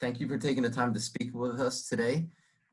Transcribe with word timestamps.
thank 0.00 0.20
you 0.20 0.28
for 0.28 0.38
taking 0.38 0.62
the 0.62 0.70
time 0.70 0.92
to 0.94 1.00
speak 1.00 1.34
with 1.34 1.60
us 1.60 1.88
today. 1.88 2.26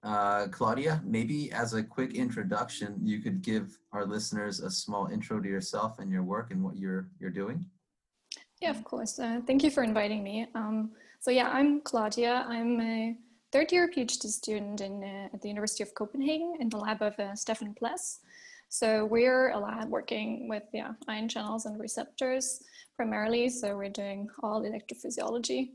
Uh, 0.03 0.47
Claudia, 0.47 1.01
maybe 1.05 1.51
as 1.53 1.73
a 1.73 1.81
quick 1.81 2.13
introduction, 2.13 2.99
you 3.01 3.19
could 3.19 3.41
give 3.41 3.77
our 3.93 4.05
listeners 4.05 4.59
a 4.59 4.69
small 4.69 5.07
intro 5.07 5.39
to 5.39 5.47
yourself 5.47 5.99
and 5.99 6.11
your 6.11 6.23
work 6.23 6.51
and 6.51 6.61
what 6.61 6.75
you're 6.75 7.07
you're 7.19 7.29
doing. 7.29 7.65
Yeah, 8.61 8.71
of 8.71 8.83
course. 8.83 9.17
Uh, 9.19 9.39
thank 9.47 9.63
you 9.63 9.71
for 9.71 9.83
inviting 9.83 10.23
me. 10.23 10.47
Um, 10.55 10.91
so 11.21 11.31
yeah, 11.31 11.49
I'm 11.49 11.81
Claudia. 11.81 12.45
I'm 12.47 12.81
a 12.81 13.15
third 13.53 13.71
year 13.71 13.89
PhD 13.89 14.27
student 14.27 14.81
in, 14.81 15.03
uh, 15.03 15.29
at 15.33 15.41
the 15.41 15.47
University 15.47 15.83
of 15.83 15.93
Copenhagen 15.93 16.57
in 16.59 16.67
the 16.67 16.77
lab 16.77 17.01
of 17.01 17.17
uh, 17.19 17.35
Stefan 17.35 17.73
Pless. 17.73 18.19
So 18.67 19.05
we're 19.05 19.51
a 19.51 19.59
lab 19.59 19.89
working 19.89 20.49
with 20.49 20.63
yeah, 20.73 20.93
ion 21.07 21.29
channels 21.29 21.65
and 21.65 21.79
receptors 21.79 22.63
primarily. 22.95 23.47
So 23.49 23.77
we're 23.77 23.89
doing 23.89 24.27
all 24.41 24.63
electrophysiology. 24.63 25.69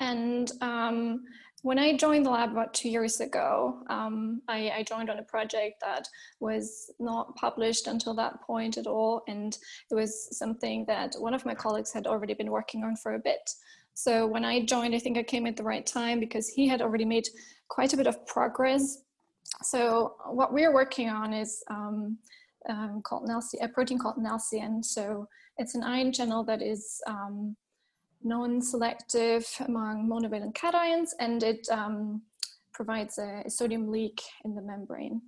And 0.00 0.50
um, 0.60 1.24
when 1.62 1.78
I 1.78 1.96
joined 1.96 2.26
the 2.26 2.30
lab 2.30 2.52
about 2.52 2.74
two 2.74 2.88
years 2.90 3.20
ago, 3.20 3.82
um, 3.88 4.42
I, 4.48 4.70
I, 4.76 4.82
joined 4.82 5.08
on 5.08 5.18
a 5.18 5.22
project 5.22 5.80
that 5.80 6.06
was 6.40 6.90
not 6.98 7.34
published 7.36 7.86
until 7.86 8.12
that 8.14 8.42
point 8.42 8.76
at 8.76 8.86
all. 8.86 9.22
And 9.28 9.56
it 9.90 9.94
was 9.94 10.36
something 10.36 10.84
that 10.88 11.14
one 11.18 11.32
of 11.32 11.46
my 11.46 11.54
colleagues 11.54 11.92
had 11.92 12.06
already 12.06 12.34
been 12.34 12.50
working 12.50 12.84
on 12.84 12.96
for 12.96 13.14
a 13.14 13.18
bit. 13.18 13.50
So 13.94 14.26
when 14.26 14.44
I 14.44 14.64
joined, 14.66 14.94
I 14.94 14.98
think 14.98 15.16
I 15.16 15.22
came 15.22 15.46
at 15.46 15.56
the 15.56 15.62
right 15.62 15.86
time 15.86 16.20
because 16.20 16.48
he 16.48 16.68
had 16.68 16.82
already 16.82 17.04
made 17.04 17.28
quite 17.68 17.92
a 17.92 17.96
bit 17.96 18.08
of 18.08 18.26
progress. 18.26 18.98
So 19.62 20.16
what 20.26 20.52
we're 20.52 20.74
working 20.74 21.08
on 21.08 21.32
is 21.32 21.62
um, 21.70 22.18
um, 22.68 23.00
called 23.02 23.28
Nalci, 23.28 23.62
a 23.62 23.68
protein 23.68 23.98
called 23.98 24.16
NALCN. 24.16 24.84
So 24.84 25.28
it's 25.58 25.74
an 25.74 25.82
ion 25.82 26.12
channel 26.12 26.44
that 26.44 26.60
is 26.60 27.00
um, 27.06 27.56
non-selective 28.24 29.46
among 29.66 30.08
monovalent 30.08 30.54
cations 30.54 31.10
and 31.20 31.42
it 31.42 31.68
um, 31.70 32.22
provides 32.72 33.18
a, 33.18 33.42
sodium 33.48 33.90
leak 33.90 34.20
in 34.44 34.54
the 34.54 34.62
membrane. 34.62 35.20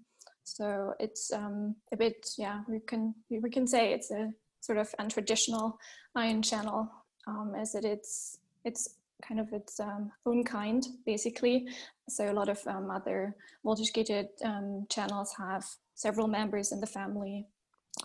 So 0.44 0.94
it's 0.98 1.32
um, 1.32 1.76
a 1.92 1.96
bit, 1.96 2.30
yeah, 2.38 2.62
we 2.68 2.80
can, 2.80 3.14
we 3.30 3.50
can 3.50 3.66
say 3.66 3.92
it's 3.92 4.10
a 4.10 4.32
sort 4.60 4.78
of 4.78 4.92
untraditional 4.98 5.74
ion 6.14 6.42
channel 6.42 6.90
um, 7.26 7.54
as 7.58 7.74
it 7.74 7.84
is, 7.84 8.38
it's 8.64 8.96
kind 9.22 9.40
of 9.40 9.52
its 9.52 9.80
um, 9.80 10.10
own 10.24 10.44
kind 10.44 10.86
basically. 11.04 11.68
So 12.08 12.30
a 12.30 12.34
lot 12.34 12.48
of 12.48 12.60
um, 12.66 12.90
other 12.90 13.34
voltage 13.64 13.92
gated 13.92 14.28
um, 14.44 14.86
channels 14.88 15.34
have 15.38 15.64
several 15.94 16.28
members 16.28 16.72
in 16.72 16.80
the 16.80 16.86
family, 16.86 17.46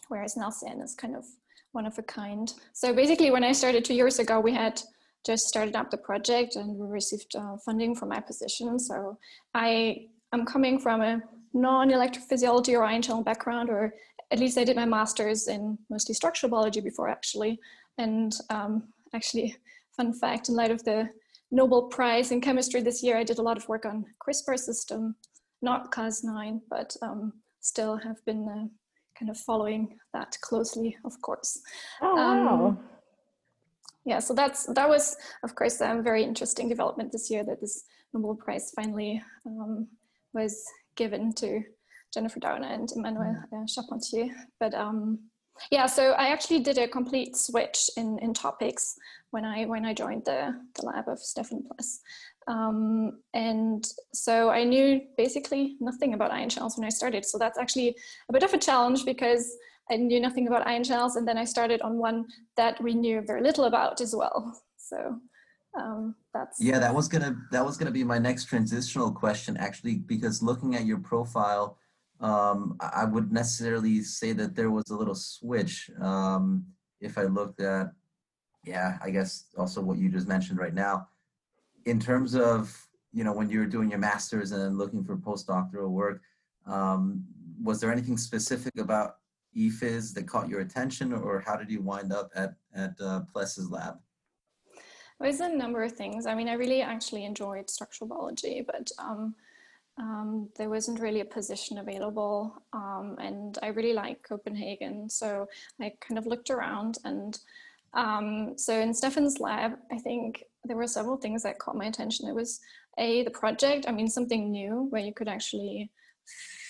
whereas 0.07 0.35
NALCN 0.35 0.83
is 0.83 0.95
kind 0.95 1.15
of 1.15 1.25
one 1.71 1.85
of 1.85 1.97
a 1.97 2.03
kind. 2.03 2.53
So 2.73 2.93
basically 2.93 3.31
when 3.31 3.43
I 3.43 3.51
started 3.51 3.85
two 3.85 3.93
years 3.93 4.19
ago, 4.19 4.39
we 4.39 4.53
had 4.53 4.81
just 5.25 5.47
started 5.47 5.75
up 5.75 5.91
the 5.91 5.97
project 5.97 6.55
and 6.55 6.75
we 6.77 6.87
received 6.87 7.35
uh, 7.35 7.57
funding 7.57 7.95
for 7.95 8.05
my 8.05 8.19
position. 8.19 8.79
So 8.79 9.17
I 9.53 10.07
am 10.33 10.45
coming 10.45 10.79
from 10.79 11.01
a 11.01 11.21
non-electrophysiology 11.53 12.73
or 12.77 12.83
ion 12.83 13.01
channel 13.01 13.23
background, 13.23 13.69
or 13.69 13.93
at 14.31 14.39
least 14.39 14.57
I 14.57 14.63
did 14.63 14.75
my 14.75 14.85
master's 14.85 15.47
in 15.47 15.77
mostly 15.89 16.15
structural 16.15 16.49
biology 16.49 16.81
before 16.81 17.09
actually. 17.09 17.59
And 17.97 18.33
um, 18.49 18.83
actually, 19.13 19.55
fun 19.95 20.13
fact, 20.13 20.49
in 20.49 20.55
light 20.55 20.71
of 20.71 20.83
the 20.83 21.09
Nobel 21.51 21.83
Prize 21.83 22.31
in 22.31 22.41
chemistry 22.41 22.81
this 22.81 23.03
year, 23.03 23.17
I 23.17 23.23
did 23.23 23.37
a 23.37 23.41
lot 23.41 23.57
of 23.57 23.67
work 23.67 23.85
on 23.85 24.05
CRISPR 24.25 24.57
system, 24.57 25.15
not 25.61 25.91
Cas9, 25.91 26.61
but 26.69 26.95
um, 27.01 27.33
still 27.59 27.97
have 27.97 28.23
been 28.25 28.47
uh, 28.47 28.67
kind 29.21 29.29
of 29.29 29.37
following 29.37 29.99
that 30.13 30.35
closely, 30.41 30.97
of 31.05 31.21
course. 31.21 31.59
Oh, 32.01 32.15
wow. 32.15 32.65
Um, 32.65 32.79
yeah, 34.03 34.17
so 34.17 34.33
that's 34.33 34.65
that 34.73 34.89
was, 34.89 35.15
of 35.43 35.53
course, 35.53 35.79
a 35.79 36.01
very 36.01 36.23
interesting 36.23 36.67
development 36.67 37.11
this 37.11 37.29
year 37.29 37.43
that 37.43 37.61
this 37.61 37.83
Nobel 38.13 38.35
Prize 38.35 38.71
finally 38.75 39.21
um, 39.45 39.87
was 40.33 40.65
given 40.95 41.33
to 41.33 41.61
Jennifer 42.11 42.39
Doudna 42.39 42.73
and 42.73 42.89
Emmanuelle 42.89 43.43
uh, 43.53 43.65
Charpentier. 43.67 44.29
But 44.59 44.73
um, 44.73 45.19
yeah, 45.69 45.85
so 45.85 46.13
I 46.13 46.29
actually 46.29 46.61
did 46.61 46.79
a 46.79 46.87
complete 46.87 47.37
switch 47.37 47.91
in, 47.95 48.17
in 48.23 48.33
topics 48.33 48.95
when 49.29 49.45
I 49.45 49.65
when 49.65 49.85
I 49.85 49.93
joined 49.93 50.25
the, 50.25 50.59
the 50.79 50.85
lab 50.87 51.07
of 51.07 51.19
Stefan 51.19 51.63
Pless. 51.67 51.99
Um, 52.51 53.19
and 53.33 53.85
so 54.13 54.49
I 54.49 54.65
knew 54.65 55.01
basically 55.17 55.77
nothing 55.79 56.13
about 56.13 56.31
ion 56.31 56.49
channels 56.49 56.77
when 56.77 56.85
I 56.85 56.89
started. 56.89 57.23
So 57.25 57.37
that's 57.37 57.57
actually 57.57 57.95
a 58.29 58.33
bit 58.33 58.43
of 58.43 58.53
a 58.53 58.57
challenge 58.57 59.05
because 59.05 59.55
I 59.89 59.95
knew 59.95 60.19
nothing 60.19 60.47
about 60.47 60.67
ion 60.67 60.83
channels 60.83 61.15
and 61.15 61.25
then 61.25 61.37
I 61.37 61.45
started 61.45 61.81
on 61.81 61.97
one 61.97 62.25
that 62.57 62.81
we 62.83 62.93
knew 62.93 63.23
very 63.25 63.41
little 63.41 63.65
about 63.65 64.01
as 64.01 64.13
well. 64.13 64.61
So 64.75 65.17
um, 65.79 66.15
that's 66.33 66.61
yeah 66.61 66.79
that 66.79 66.93
was 66.93 67.07
gonna 67.07 67.33
that 67.51 67.63
was 67.63 67.77
gonna 67.77 67.91
be 67.91 68.03
my 68.03 68.17
next 68.17 68.45
transitional 68.45 69.09
question 69.09 69.55
actually 69.55 69.95
because 69.95 70.43
looking 70.43 70.75
at 70.75 70.85
your 70.85 70.99
profile 70.99 71.77
um, 72.19 72.75
I 72.79 73.05
would 73.05 73.31
necessarily 73.31 74.03
say 74.03 74.33
that 74.33 74.53
there 74.53 74.69
was 74.69 74.89
a 74.89 74.95
little 74.95 75.15
switch 75.15 75.89
um, 76.01 76.65
if 76.99 77.17
I 77.17 77.23
looked 77.23 77.61
at 77.61 77.87
yeah 78.65 78.97
I 79.01 79.11
guess 79.11 79.45
also 79.57 79.79
what 79.79 79.97
you 79.97 80.09
just 80.09 80.27
mentioned 80.27 80.59
right 80.59 80.73
now 80.73 81.07
in 81.85 81.99
terms 81.99 82.35
of 82.35 82.87
you 83.11 83.23
know 83.23 83.33
when 83.33 83.49
you 83.49 83.59
were 83.59 83.65
doing 83.65 83.89
your 83.89 83.99
masters 83.99 84.51
and 84.51 84.77
looking 84.77 85.03
for 85.03 85.17
postdoctoral 85.17 85.89
work 85.89 86.21
um, 86.65 87.23
was 87.61 87.79
there 87.79 87.91
anything 87.91 88.17
specific 88.17 88.77
about 88.79 89.17
ephys 89.57 90.13
that 90.13 90.27
caught 90.27 90.47
your 90.47 90.61
attention 90.61 91.13
or 91.13 91.39
how 91.45 91.55
did 91.55 91.69
you 91.69 91.81
wind 91.81 92.13
up 92.13 92.29
at 92.35 92.53
at 92.73 92.93
uh, 93.01 93.21
pless's 93.33 93.69
lab? 93.69 93.95
There's 95.19 95.39
a 95.39 95.49
number 95.49 95.83
of 95.83 95.91
things. 95.91 96.25
I 96.25 96.35
mean 96.35 96.47
i 96.47 96.53
really 96.53 96.81
actually 96.81 97.25
enjoyed 97.25 97.69
structural 97.69 98.07
biology 98.07 98.63
but 98.65 98.89
um, 98.97 99.35
um, 99.97 100.49
there 100.57 100.69
wasn't 100.69 100.99
really 100.99 101.19
a 101.19 101.25
position 101.25 101.77
available 101.77 102.63
um, 102.73 103.17
and 103.19 103.57
i 103.61 103.67
really 103.67 103.93
like 103.93 104.23
copenhagen 104.23 105.09
so 105.09 105.47
i 105.79 105.91
kind 105.99 106.17
of 106.17 106.25
looked 106.25 106.49
around 106.49 106.97
and 107.03 107.39
um, 107.93 108.57
so 108.57 108.79
in 108.79 108.93
stefan's 108.93 109.39
lab 109.39 109.73
i 109.91 109.97
think 109.97 110.43
there 110.63 110.77
were 110.77 110.87
several 110.87 111.17
things 111.17 111.43
that 111.43 111.59
caught 111.59 111.75
my 111.75 111.85
attention. 111.85 112.27
It 112.27 112.35
was 112.35 112.59
a 112.97 113.23
the 113.23 113.31
project. 113.31 113.85
I 113.87 113.91
mean, 113.91 114.07
something 114.07 114.51
new 114.51 114.87
where 114.89 115.01
you 115.01 115.13
could 115.13 115.27
actually 115.27 115.89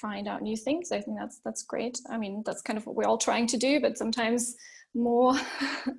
find 0.01 0.27
out 0.27 0.41
new 0.41 0.57
things. 0.57 0.91
I 0.91 1.01
think 1.01 1.17
that's 1.19 1.39
that's 1.43 1.63
great. 1.63 1.99
I 2.09 2.17
mean, 2.17 2.43
that's 2.45 2.61
kind 2.61 2.77
of 2.77 2.85
what 2.85 2.95
we're 2.95 3.05
all 3.05 3.17
trying 3.17 3.47
to 3.47 3.57
do, 3.57 3.79
but 3.79 3.97
sometimes 3.97 4.55
more 4.93 5.33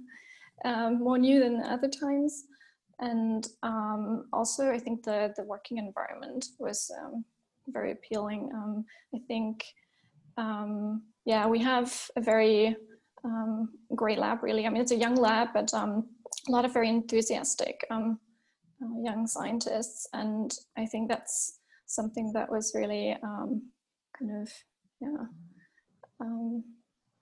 um, 0.65 1.03
more 1.03 1.19
new 1.19 1.41
than 1.41 1.63
other 1.63 1.89
times. 1.89 2.45
And 2.99 3.47
um, 3.63 4.27
also, 4.33 4.71
I 4.71 4.79
think 4.79 5.03
the 5.03 5.33
the 5.37 5.45
working 5.45 5.79
environment 5.79 6.47
was 6.59 6.91
um, 7.01 7.25
very 7.69 7.93
appealing. 7.93 8.51
Um, 8.55 8.85
I 9.15 9.19
think, 9.27 9.65
um, 10.37 11.03
yeah, 11.25 11.47
we 11.47 11.59
have 11.61 12.11
a 12.17 12.21
very 12.21 12.77
um, 13.25 13.71
great 13.95 14.19
lab. 14.19 14.43
Really, 14.43 14.67
I 14.67 14.71
mean, 14.71 14.83
it's 14.83 14.93
a 14.93 14.97
young 14.97 15.17
lab, 15.17 15.49
but 15.53 15.73
a 16.49 16.51
lot 16.51 16.65
of 16.65 16.73
very 16.73 16.89
enthusiastic 16.89 17.85
um, 17.91 18.19
uh, 18.83 19.03
young 19.03 19.27
scientists, 19.27 20.09
and 20.13 20.53
I 20.77 20.87
think 20.87 21.09
that's 21.09 21.59
something 21.87 22.33
that 22.33 22.51
was 22.51 22.73
really 22.75 23.17
um, 23.23 23.63
kind 24.19 24.43
of 24.43 24.49
yeah. 25.01 25.27
Um, 26.21 26.65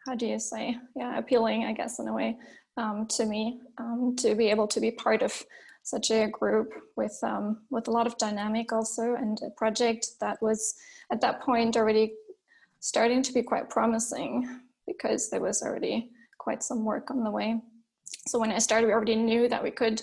how 0.07 0.15
do 0.15 0.27
you 0.27 0.39
say 0.39 0.77
yeah 0.97 1.19
appealing 1.19 1.65
I 1.65 1.73
guess 1.73 1.99
in 1.99 2.09
a 2.09 2.13
way 2.13 2.37
um, 2.77 3.07
to 3.09 3.27
me 3.27 3.61
um, 3.79 4.15
to 4.19 4.35
be 4.35 4.49
able 4.49 4.67
to 4.69 4.81
be 4.81 4.91
part 4.91 5.23
of 5.23 5.43
such 5.83 6.11
a 6.11 6.29
group 6.29 6.73
with 6.97 7.19
um, 7.23 7.63
with 7.71 7.89
a 7.89 7.91
lot 7.91 8.07
of 8.07 8.17
dynamic 8.19 8.73
also 8.73 9.15
and 9.15 9.39
a 9.43 9.51
project 9.51 10.09
that 10.21 10.41
was 10.43 10.75
at 11.11 11.21
that 11.21 11.43
point 11.43 11.77
already 11.77 12.15
starting 12.81 13.23
to 13.23 13.33
be 13.33 13.43
quite 13.43 13.69
promising 13.69 14.61
because 14.87 15.31
there 15.31 15.41
was 15.41 15.63
already 15.63 16.11
quite 16.39 16.63
some 16.63 16.85
work 16.85 17.11
on 17.11 17.23
the 17.23 17.31
way. 17.31 17.61
So 18.27 18.39
when 18.39 18.53
I 18.53 18.59
started, 18.59 18.87
we 18.87 18.93
already 18.93 19.17
knew 19.17 19.49
that 19.49 19.63
we 19.63 19.71
could 19.71 20.03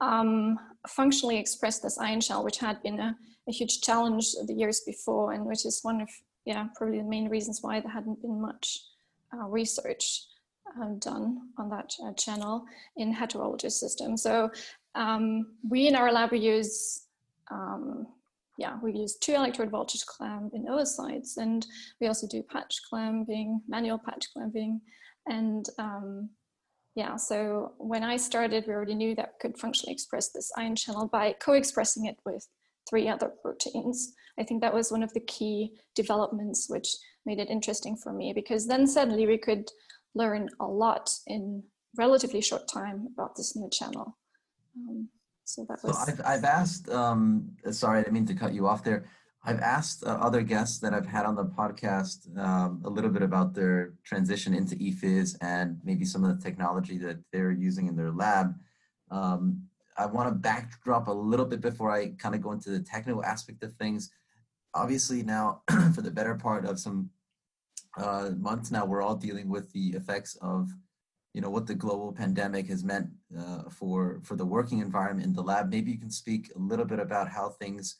um, 0.00 0.58
functionally 0.88 1.38
express 1.38 1.78
this 1.78 1.98
ion 1.98 2.20
channel, 2.20 2.44
which 2.44 2.58
had 2.58 2.82
been 2.82 3.00
a, 3.00 3.16
a, 3.48 3.52
huge 3.52 3.80
challenge 3.80 4.34
the 4.46 4.52
years 4.52 4.80
before, 4.80 5.32
and 5.32 5.44
which 5.46 5.64
is 5.64 5.80
one 5.82 6.00
of, 6.00 6.08
yeah, 6.44 6.66
probably 6.74 6.98
the 6.98 7.04
main 7.04 7.28
reasons 7.28 7.60
why 7.62 7.80
there 7.80 7.90
hadn't 7.90 8.20
been 8.20 8.40
much 8.40 8.80
uh, 9.32 9.46
research 9.46 10.24
uh, 10.80 10.88
done 10.98 11.48
on 11.58 11.70
that 11.70 11.94
uh, 12.04 12.12
channel 12.14 12.64
in 12.96 13.14
heterologous 13.14 13.72
systems. 13.72 14.22
So 14.22 14.50
um, 14.94 15.54
we 15.68 15.88
in 15.88 15.96
our 15.96 16.12
lab, 16.12 16.32
we 16.32 16.38
use, 16.38 17.06
um, 17.50 18.06
yeah, 18.58 18.78
we 18.82 18.92
use 18.92 19.16
two 19.16 19.32
electrode 19.32 19.70
voltage 19.70 20.04
clamp 20.06 20.52
in 20.54 20.66
oocytes, 20.66 21.38
and 21.38 21.66
we 22.00 22.08
also 22.08 22.26
do 22.26 22.42
patch 22.42 22.80
clamping, 22.88 23.60
manual 23.68 23.98
patch 23.98 24.26
clamping, 24.32 24.80
and 25.26 25.66
um, 25.78 26.28
yeah, 26.94 27.16
so 27.16 27.72
when 27.78 28.04
I 28.04 28.16
started, 28.16 28.64
we 28.66 28.72
already 28.72 28.94
knew 28.94 29.14
that 29.16 29.32
we 29.34 29.48
could 29.48 29.58
functionally 29.58 29.92
express 29.92 30.30
this 30.30 30.52
ion 30.56 30.76
channel 30.76 31.08
by 31.08 31.34
co-expressing 31.40 32.06
it 32.06 32.18
with 32.24 32.46
three 32.88 33.08
other 33.08 33.32
proteins. 33.42 34.12
I 34.38 34.44
think 34.44 34.60
that 34.60 34.74
was 34.74 34.92
one 34.92 35.02
of 35.02 35.12
the 35.12 35.20
key 35.20 35.74
developments 35.94 36.68
which 36.68 36.88
made 37.26 37.38
it 37.40 37.50
interesting 37.50 37.96
for 37.96 38.12
me 38.12 38.32
because 38.32 38.66
then 38.66 38.86
suddenly 38.86 39.26
we 39.26 39.38
could 39.38 39.70
learn 40.14 40.48
a 40.60 40.66
lot 40.66 41.10
in 41.26 41.64
relatively 41.96 42.40
short 42.40 42.68
time 42.68 43.08
about 43.14 43.34
this 43.36 43.56
new 43.56 43.70
channel. 43.70 44.16
Um, 44.76 45.08
So 45.44 45.66
that 45.68 45.82
was. 45.82 45.96
So 45.96 46.12
I've, 46.12 46.20
I've 46.24 46.44
asked, 46.44 46.88
um, 46.88 47.50
sorry, 47.70 47.98
I 47.98 48.02
didn't 48.02 48.14
mean 48.14 48.26
to 48.26 48.34
cut 48.34 48.54
you 48.54 48.66
off 48.66 48.82
there. 48.82 49.04
I've 49.46 49.60
asked 49.60 50.04
uh, 50.04 50.18
other 50.20 50.42
guests 50.42 50.78
that 50.78 50.94
I've 50.94 51.06
had 51.06 51.26
on 51.26 51.34
the 51.34 51.44
podcast 51.44 52.34
um, 52.38 52.80
a 52.84 52.88
little 52.88 53.10
bit 53.10 53.22
about 53.22 53.54
their 53.54 53.92
transition 54.02 54.54
into 54.54 54.74
ePhys 54.76 55.36
and 55.42 55.78
maybe 55.84 56.06
some 56.06 56.24
of 56.24 56.34
the 56.34 56.42
technology 56.42 56.96
that 56.98 57.18
they're 57.30 57.52
using 57.52 57.86
in 57.86 57.94
their 57.96 58.10
lab. 58.10 58.54
Um, 59.10 59.64
I 59.98 60.06
want 60.06 60.28
to 60.28 60.34
backdrop 60.34 61.08
a 61.08 61.12
little 61.12 61.44
bit 61.44 61.60
before 61.60 61.92
I 61.92 62.14
kind 62.18 62.34
of 62.34 62.40
go 62.40 62.52
into 62.52 62.70
the 62.70 62.80
technical 62.80 63.22
aspect 63.22 63.62
of 63.62 63.74
things. 63.74 64.10
Obviously, 64.72 65.22
now 65.22 65.60
for 65.94 66.00
the 66.00 66.10
better 66.10 66.34
part 66.34 66.64
of 66.64 66.78
some 66.78 67.10
uh, 67.98 68.30
months 68.38 68.70
now, 68.70 68.86
we're 68.86 69.02
all 69.02 69.14
dealing 69.14 69.50
with 69.50 69.70
the 69.72 69.88
effects 69.90 70.36
of 70.40 70.70
you 71.34 71.40
know 71.40 71.50
what 71.50 71.66
the 71.66 71.74
global 71.74 72.12
pandemic 72.12 72.68
has 72.68 72.84
meant 72.84 73.08
uh, 73.38 73.64
for 73.68 74.20
for 74.22 74.36
the 74.36 74.44
working 74.44 74.78
environment 74.78 75.26
in 75.26 75.32
the 75.32 75.42
lab. 75.42 75.70
Maybe 75.70 75.90
you 75.90 75.98
can 75.98 76.10
speak 76.10 76.50
a 76.56 76.58
little 76.58 76.84
bit 76.84 76.98
about 76.98 77.28
how 77.28 77.50
things 77.50 77.96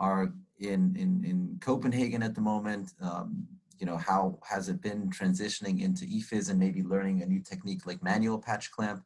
are 0.00 0.32
in 0.58 0.94
in, 0.96 1.24
in 1.24 1.58
Copenhagen 1.60 2.22
at 2.22 2.34
the 2.34 2.40
moment. 2.40 2.92
Um, 3.00 3.46
you 3.78 3.86
know 3.86 3.96
how 3.96 4.38
has 4.42 4.68
it 4.68 4.82
been 4.82 5.08
transitioning 5.10 5.82
into 5.82 6.04
ePhys 6.04 6.50
and 6.50 6.58
maybe 6.58 6.82
learning 6.82 7.22
a 7.22 7.26
new 7.26 7.40
technique 7.40 7.86
like 7.86 8.02
manual 8.02 8.38
patch 8.38 8.70
clamp. 8.70 9.04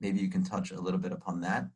Maybe 0.00 0.20
you 0.20 0.30
can 0.30 0.42
touch 0.42 0.70
a 0.70 0.80
little 0.80 1.00
bit 1.00 1.12
upon 1.12 1.40
that. 1.42 1.66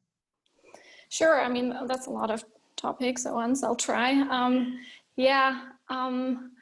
Sure. 1.11 1.41
I 1.41 1.49
mean 1.49 1.75
that's 1.87 2.07
a 2.07 2.11
lot 2.11 2.31
of 2.31 2.45
topics 2.77 3.27
at 3.27 3.35
once. 3.35 3.63
I'll 3.63 3.77
try. 3.77 4.13
Um, 4.31 4.79
yeah. 5.17 5.67
Um, 5.91 6.53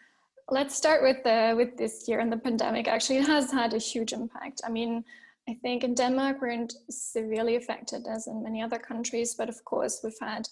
let's 0.51 0.75
start 0.75 1.03
with 1.03 1.23
the 1.23 1.55
with 1.57 1.77
this 1.77 2.09
year 2.09 2.21
and 2.21 2.33
the 2.33 2.37
pandemic. 2.37 2.89
Actually, 2.89 3.19
it 3.19 3.27
has 3.27 3.53
had 3.53 3.75
a 3.75 3.79
huge 3.79 4.13
impact. 4.13 4.61
I 4.65 4.71
mean, 4.71 5.05
I 5.49 5.55
think 5.55 5.85
in 5.85 5.95
Denmark 5.95 6.39
we're 6.41 6.67
severely 6.91 7.57
affected, 7.57 8.07
as 8.07 8.27
in 8.27 8.43
many 8.43 8.63
other 8.63 8.79
countries. 8.79 9.35
But 9.35 9.49
of 9.49 9.65
course, 9.65 10.01
we've 10.03 10.19
had 10.21 10.49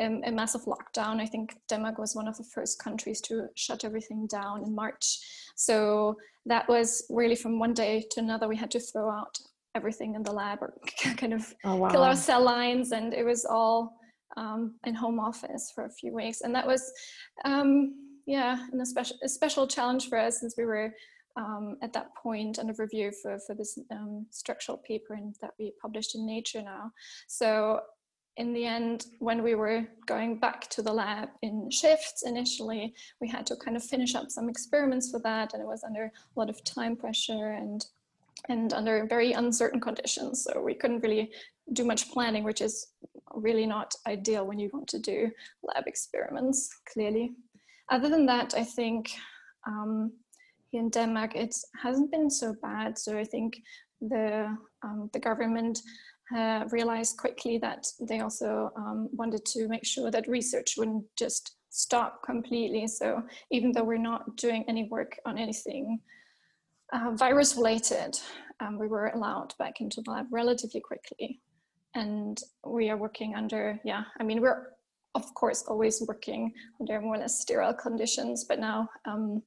um, 0.00 0.22
a 0.24 0.30
massive 0.30 0.62
lockdown. 0.62 1.20
I 1.20 1.26
think 1.26 1.56
Denmark 1.68 1.98
was 1.98 2.14
one 2.14 2.28
of 2.28 2.36
the 2.36 2.44
first 2.44 2.78
countries 2.78 3.20
to 3.22 3.48
shut 3.54 3.84
everything 3.84 4.26
down 4.26 4.64
in 4.64 4.74
March. 4.74 5.18
So 5.56 6.16
that 6.46 6.68
was 6.68 7.04
really 7.10 7.36
from 7.36 7.58
one 7.58 7.74
day 7.74 8.06
to 8.12 8.20
another. 8.20 8.48
We 8.48 8.56
had 8.56 8.70
to 8.72 8.80
throw 8.80 9.10
out 9.10 9.38
everything 9.74 10.14
in 10.14 10.22
the 10.22 10.32
lab 10.32 10.62
or 10.62 10.74
kind 11.16 11.34
of 11.34 11.54
oh, 11.64 11.76
wow. 11.76 11.88
kill 11.88 12.02
our 12.02 12.16
cell 12.16 12.42
lines, 12.42 12.92
and 12.92 13.14
it 13.14 13.24
was 13.24 13.44
all 13.44 13.98
um, 14.36 14.74
in 14.84 14.94
home 14.94 15.18
office 15.18 15.72
for 15.74 15.84
a 15.84 15.90
few 15.90 16.14
weeks. 16.14 16.42
And 16.42 16.54
that 16.54 16.66
was 16.66 16.92
um, 17.44 17.94
yeah, 18.26 18.66
a 18.80 18.86
special, 18.86 19.16
a 19.22 19.28
special 19.28 19.66
challenge 19.66 20.08
for 20.08 20.18
us 20.18 20.40
since 20.40 20.54
we 20.58 20.64
were 20.64 20.92
um, 21.36 21.76
at 21.82 21.92
that 21.92 22.14
point 22.14 22.58
under 22.58 22.74
review 22.78 23.12
for, 23.22 23.38
for 23.46 23.54
this 23.54 23.78
um, 23.90 24.26
structural 24.30 24.78
paper 24.78 25.14
and 25.14 25.34
that 25.40 25.52
we 25.58 25.72
published 25.80 26.14
in 26.14 26.26
Nature 26.26 26.62
now. 26.62 26.90
So 27.28 27.80
in 28.36 28.52
the 28.52 28.66
end, 28.66 29.06
when 29.18 29.42
we 29.42 29.54
were 29.54 29.86
going 30.06 30.38
back 30.38 30.68
to 30.68 30.82
the 30.82 30.92
lab 30.92 31.30
in 31.42 31.70
shifts 31.70 32.22
initially, 32.24 32.94
we 33.20 33.28
had 33.28 33.46
to 33.46 33.56
kind 33.56 33.76
of 33.76 33.84
finish 33.84 34.14
up 34.14 34.30
some 34.30 34.48
experiments 34.48 35.10
for 35.10 35.20
that, 35.20 35.54
and 35.54 35.62
it 35.62 35.66
was 35.66 35.84
under 35.84 36.04
a 36.04 36.38
lot 36.38 36.50
of 36.50 36.62
time 36.64 36.96
pressure 36.96 37.52
and 37.52 37.86
and 38.48 38.72
under 38.74 39.06
very 39.06 39.32
uncertain 39.32 39.80
conditions. 39.80 40.44
So 40.44 40.60
we 40.60 40.74
couldn't 40.74 41.02
really 41.02 41.32
do 41.72 41.84
much 41.84 42.10
planning, 42.12 42.44
which 42.44 42.60
is 42.60 42.88
really 43.32 43.66
not 43.66 43.94
ideal 44.06 44.46
when 44.46 44.58
you 44.58 44.70
want 44.72 44.86
to 44.88 44.98
do 44.98 45.30
lab 45.62 45.86
experiments, 45.86 46.68
clearly 46.92 47.32
other 47.90 48.08
than 48.08 48.26
that, 48.26 48.54
I 48.56 48.64
think 48.64 49.10
um, 49.66 50.12
here 50.70 50.80
in 50.80 50.90
Denmark, 50.90 51.36
it 51.36 51.54
hasn't 51.82 52.10
been 52.10 52.30
so 52.30 52.54
bad. 52.62 52.98
So 52.98 53.16
I 53.16 53.24
think 53.24 53.58
the, 54.00 54.56
um, 54.82 55.10
the 55.12 55.20
government 55.20 55.80
uh, 56.34 56.64
realized 56.70 57.16
quickly 57.18 57.58
that 57.58 57.86
they 58.00 58.20
also 58.20 58.70
um, 58.76 59.08
wanted 59.12 59.44
to 59.46 59.68
make 59.68 59.84
sure 59.84 60.10
that 60.10 60.28
research 60.28 60.74
wouldn't 60.76 61.04
just 61.16 61.56
stop 61.70 62.22
completely. 62.24 62.86
So 62.86 63.22
even 63.50 63.72
though 63.72 63.84
we're 63.84 63.98
not 63.98 64.36
doing 64.36 64.64
any 64.68 64.84
work 64.84 65.18
on 65.26 65.38
anything 65.38 66.00
uh, 66.92 67.10
virus 67.12 67.56
related, 67.56 68.18
um, 68.60 68.78
we 68.78 68.86
were 68.86 69.08
allowed 69.08 69.54
back 69.58 69.80
into 69.80 70.00
the 70.02 70.10
lab 70.10 70.26
relatively 70.30 70.80
quickly. 70.80 71.40
And 71.94 72.40
we 72.64 72.90
are 72.90 72.96
working 72.96 73.34
under, 73.34 73.78
yeah, 73.84 74.04
I 74.18 74.22
mean, 74.22 74.40
we're 74.40 74.76
of 75.16 75.34
course, 75.34 75.64
always 75.66 76.02
working 76.06 76.52
under 76.78 77.00
more 77.00 77.16
or 77.16 77.18
less 77.18 77.40
sterile 77.40 77.72
conditions, 77.72 78.44
but 78.44 78.60
now 78.60 78.88
um, 79.06 79.42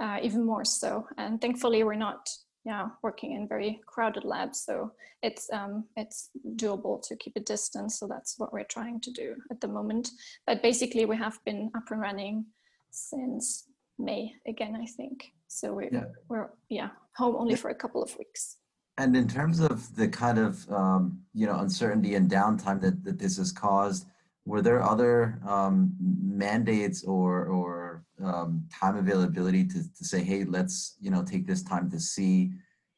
uh, 0.00 0.18
even 0.22 0.44
more 0.44 0.64
so. 0.64 1.06
And 1.16 1.40
thankfully, 1.40 1.82
we're 1.82 1.94
not 1.94 2.28
yeah, 2.64 2.88
working 3.02 3.32
in 3.32 3.48
very 3.48 3.80
crowded 3.86 4.24
labs, 4.24 4.60
so 4.60 4.92
it's 5.22 5.48
um, 5.52 5.84
it's 5.96 6.30
doable 6.56 7.00
to 7.08 7.16
keep 7.16 7.34
a 7.36 7.40
distance. 7.40 7.98
So 7.98 8.06
that's 8.06 8.38
what 8.38 8.52
we're 8.52 8.64
trying 8.64 9.00
to 9.00 9.10
do 9.10 9.36
at 9.50 9.60
the 9.60 9.68
moment. 9.68 10.10
But 10.46 10.62
basically, 10.62 11.04
we 11.04 11.16
have 11.16 11.38
been 11.44 11.70
up 11.76 11.90
and 11.90 12.00
running 12.00 12.46
since 12.90 13.68
May 13.98 14.32
again, 14.46 14.76
I 14.76 14.86
think. 14.86 15.32
So 15.48 15.72
we're 15.72 15.90
yeah. 15.92 16.04
we're 16.28 16.50
yeah 16.68 16.90
home 17.16 17.36
only 17.36 17.56
for 17.56 17.70
a 17.70 17.74
couple 17.74 18.02
of 18.02 18.16
weeks. 18.18 18.56
And 18.98 19.16
in 19.16 19.28
terms 19.28 19.60
of 19.60 19.94
the 19.94 20.08
kind 20.08 20.38
of 20.38 20.68
um, 20.70 21.20
you 21.34 21.46
know 21.46 21.58
uncertainty 21.60 22.14
and 22.16 22.30
downtime 22.30 22.80
that, 22.82 23.04
that 23.04 23.18
this 23.18 23.36
has 23.38 23.52
caused, 23.52 24.06
were 24.44 24.62
there 24.62 24.82
other 24.82 25.40
um, 25.46 25.92
mandates 26.00 27.02
or 27.04 27.46
or 27.46 27.87
um, 28.24 28.64
time 28.72 28.96
availability 28.96 29.64
to, 29.64 29.74
to 29.74 30.04
say, 30.04 30.22
hey, 30.22 30.44
let's 30.44 30.96
you 31.00 31.10
know 31.10 31.22
take 31.22 31.46
this 31.46 31.62
time 31.62 31.90
to 31.90 32.00
see 32.00 32.52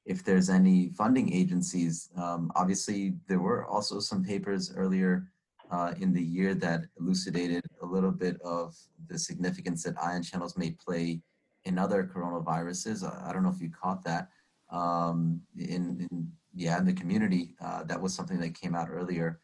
if 0.07 0.25
there's 0.25 0.51
any 0.51 0.91
funding 0.91 1.33
agencies? 1.33 2.11
Um, 2.17 2.51
obviously, 2.55 3.15
there 3.29 3.41
were 3.41 3.67
also 3.67 4.01
some 4.01 4.25
papers 4.25 4.73
earlier 4.75 5.27
uh, 5.71 5.95
in 6.01 6.13
the 6.13 6.23
year 6.23 6.55
that 6.55 6.83
elucidated 6.99 7.65
a 7.83 7.87
little 7.87 8.11
bit 8.11 8.41
of 8.43 8.77
the 9.09 9.19
significance 9.19 9.83
that 9.85 10.01
ion 10.03 10.23
channels 10.23 10.57
may 10.57 10.71
play 10.73 11.21
in 11.65 11.79
other 11.79 12.11
coronaviruses. 12.13 13.05
I, 13.05 13.31
I 13.31 13.33
don't 13.33 13.43
know 13.43 13.51
if 13.51 13.61
you 13.61 13.71
caught 13.71 14.03
that 14.05 14.29
um, 14.71 15.41
in, 15.57 16.07
in 16.11 16.33
yeah 16.55 16.79
in 16.79 16.87
the 16.87 16.93
community. 16.93 17.55
Uh, 17.61 17.85
that 17.85 18.01
was 18.01 18.15
something 18.15 18.41
that 18.41 18.55
came 18.55 18.75
out 18.75 18.89
earlier. 18.91 19.41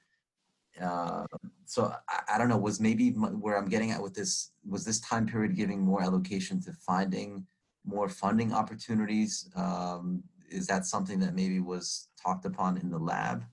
Uh, 0.82 1.24
so 1.66 1.92
I, 2.08 2.34
I, 2.34 2.38
don't 2.38 2.48
know, 2.48 2.56
was 2.56 2.80
maybe 2.80 3.10
where 3.10 3.56
I'm 3.56 3.68
getting 3.68 3.90
at 3.90 4.02
with 4.02 4.14
this, 4.14 4.52
was 4.68 4.84
this 4.84 5.00
time 5.00 5.26
period 5.26 5.56
giving 5.56 5.80
more 5.80 6.02
allocation 6.02 6.60
to 6.62 6.72
finding 6.72 7.46
more 7.84 8.08
funding 8.08 8.52
opportunities? 8.52 9.50
Um, 9.56 10.22
is 10.48 10.66
that 10.66 10.86
something 10.86 11.18
that 11.20 11.34
maybe 11.34 11.60
was 11.60 12.08
talked 12.22 12.44
upon 12.44 12.78
in 12.78 12.90
the 12.90 12.98
lab? 12.98 13.44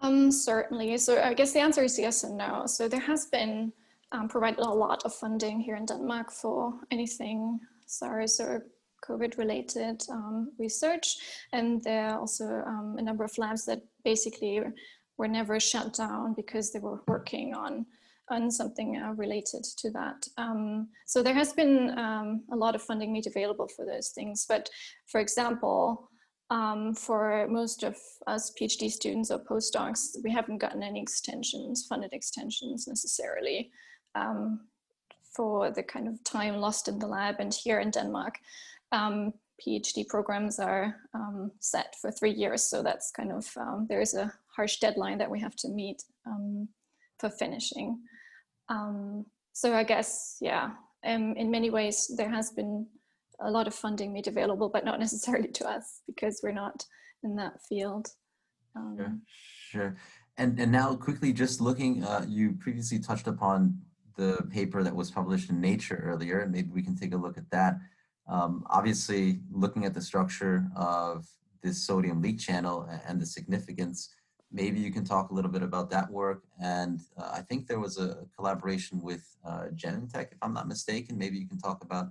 Um, 0.00 0.32
certainly. 0.32 0.98
So 0.98 1.22
I 1.22 1.34
guess 1.34 1.52
the 1.52 1.60
answer 1.60 1.82
is 1.82 1.98
yes 1.98 2.24
and 2.24 2.36
no. 2.36 2.66
So 2.66 2.88
there 2.88 3.00
has 3.00 3.26
been 3.26 3.72
um, 4.10 4.28
provided 4.28 4.58
a 4.58 4.68
lot 4.68 5.04
of 5.04 5.14
funding 5.14 5.60
here 5.60 5.76
in 5.76 5.86
Denmark 5.86 6.30
for 6.30 6.74
anything 6.90 7.60
SARS 7.86 8.40
or 8.40 8.66
COVID 9.08 9.38
related 9.38 10.02
um, 10.10 10.52
research. 10.58 11.16
And 11.52 11.82
there 11.82 12.08
are 12.08 12.18
also 12.18 12.62
um, 12.66 12.96
a 12.98 13.02
number 13.02 13.24
of 13.24 13.36
labs 13.38 13.64
that 13.66 13.82
basically 14.04 14.60
were 15.18 15.28
never 15.28 15.60
shut 15.60 15.94
down 15.94 16.34
because 16.34 16.72
they 16.72 16.78
were 16.78 17.02
working 17.06 17.54
on 17.54 17.86
on 18.30 18.50
something 18.50 18.96
uh, 18.96 19.12
related 19.12 19.64
to 19.76 19.90
that. 19.90 20.26
Um, 20.38 20.88
so 21.06 21.22
there 21.22 21.34
has 21.34 21.52
been 21.52 21.98
um, 21.98 22.44
a 22.50 22.56
lot 22.56 22.74
of 22.74 22.82
funding 22.82 23.12
made 23.12 23.26
available 23.26 23.68
for 23.68 23.84
those 23.84 24.08
things. 24.10 24.46
But 24.48 24.70
for 25.06 25.20
example, 25.20 26.08
um, 26.48 26.94
for 26.94 27.46
most 27.48 27.82
of 27.82 27.96
us 28.26 28.52
PhD 28.58 28.90
students 28.90 29.30
or 29.30 29.38
postdocs, 29.38 30.16
we 30.22 30.30
haven't 30.30 30.58
gotten 30.58 30.82
any 30.82 31.00
extensions, 31.00 31.86
funded 31.88 32.12
extensions 32.12 32.86
necessarily 32.86 33.70
um, 34.14 34.60
for 35.34 35.70
the 35.70 35.82
kind 35.82 36.08
of 36.08 36.22
time 36.24 36.56
lost 36.56 36.88
in 36.88 36.98
the 36.98 37.06
lab. 37.06 37.36
And 37.38 37.52
here 37.52 37.80
in 37.80 37.90
Denmark, 37.90 38.34
um, 38.92 39.32
PhD 39.60 40.06
programs 40.08 40.58
are 40.58 40.96
um, 41.14 41.50
set 41.60 41.94
for 42.00 42.10
three 42.10 42.32
years. 42.32 42.62
So 42.62 42.82
that's 42.82 43.10
kind 43.10 43.32
of, 43.32 43.48
um, 43.56 43.86
there 43.88 44.00
is 44.00 44.14
a 44.14 44.32
harsh 44.54 44.78
deadline 44.78 45.18
that 45.18 45.30
we 45.30 45.40
have 45.40 45.56
to 45.56 45.68
meet 45.68 46.02
um, 46.26 46.68
for 47.18 47.30
finishing. 47.30 47.98
Um, 48.68 49.26
so 49.52 49.74
I 49.74 49.84
guess, 49.84 50.38
yeah, 50.40 50.70
um, 51.04 51.34
in 51.36 51.50
many 51.50 51.70
ways, 51.70 52.10
there 52.16 52.30
has 52.30 52.50
been 52.50 52.86
a 53.40 53.50
lot 53.50 53.66
of 53.66 53.74
funding 53.74 54.12
made 54.12 54.28
available, 54.28 54.68
but 54.68 54.84
not 54.84 55.00
necessarily 55.06 55.48
to 55.48 55.68
us 55.68 56.00
because 56.06 56.40
we're 56.42 56.52
not 56.52 56.84
in 57.22 57.36
that 57.36 57.62
field. 57.68 58.08
Um, 58.74 58.96
sure, 58.96 59.18
sure. 59.70 59.96
And, 60.38 60.58
and 60.58 60.72
now 60.72 60.94
quickly 60.96 61.32
just 61.32 61.60
looking, 61.60 62.04
uh, 62.04 62.24
you 62.26 62.52
previously 62.58 62.98
touched 62.98 63.26
upon 63.26 63.78
the 64.16 64.46
paper 64.50 64.82
that 64.82 64.94
was 64.94 65.10
published 65.10 65.50
in 65.50 65.60
Nature 65.60 66.02
earlier, 66.04 66.40
and 66.40 66.52
maybe 66.52 66.70
we 66.70 66.82
can 66.82 66.96
take 66.96 67.14
a 67.14 67.16
look 67.16 67.36
at 67.36 67.50
that. 67.50 67.78
Um, 68.32 68.64
obviously, 68.70 69.40
looking 69.50 69.84
at 69.84 69.92
the 69.92 70.00
structure 70.00 70.66
of 70.74 71.26
this 71.62 71.86
sodium 71.86 72.22
leak 72.22 72.38
channel 72.38 72.88
and 73.06 73.20
the 73.20 73.26
significance, 73.26 74.08
maybe 74.50 74.80
you 74.80 74.90
can 74.90 75.04
talk 75.04 75.30
a 75.30 75.34
little 75.34 75.50
bit 75.50 75.62
about 75.62 75.90
that 75.90 76.10
work. 76.10 76.42
And 76.62 77.00
uh, 77.18 77.30
I 77.34 77.42
think 77.42 77.66
there 77.66 77.78
was 77.78 77.98
a 77.98 78.24
collaboration 78.34 79.02
with 79.02 79.24
uh, 79.44 79.66
Genentech, 79.74 80.32
if 80.32 80.38
I'm 80.40 80.54
not 80.54 80.66
mistaken. 80.66 81.18
Maybe 81.18 81.36
you 81.38 81.46
can 81.46 81.58
talk 81.58 81.84
about 81.84 82.06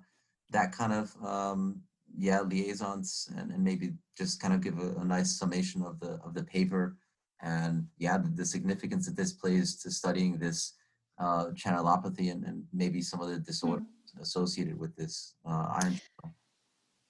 that 0.51 0.71
kind 0.71 0.93
of 0.93 1.11
um, 1.25 1.81
yeah 2.17 2.41
liaisons 2.41 3.31
and, 3.37 3.51
and 3.51 3.63
maybe 3.63 3.93
just 4.17 4.41
kind 4.41 4.53
of 4.53 4.61
give 4.61 4.77
a, 4.77 4.99
a, 4.99 5.05
nice 5.05 5.31
summation 5.39 5.81
of 5.81 5.97
the 6.01 6.19
of 6.25 6.33
the 6.33 6.43
paper 6.43 6.97
and 7.41 7.87
yeah, 7.97 8.17
the, 8.17 8.29
the 8.29 8.45
significance 8.45 9.05
that 9.07 9.15
this 9.15 9.33
plays 9.33 9.75
to 9.81 9.89
studying 9.89 10.37
this 10.37 10.73
uh, 11.19 11.45
channelopathy 11.53 12.31
and, 12.31 12.43
and 12.45 12.63
maybe 12.73 13.01
some 13.01 13.21
of 13.21 13.29
the 13.29 13.39
disorders 13.39 13.85
mm. 13.85 14.00
Associated 14.19 14.79
with 14.79 14.95
this 14.95 15.35
uh, 15.45 15.67
ion 15.81 15.99
channel. 15.99 16.35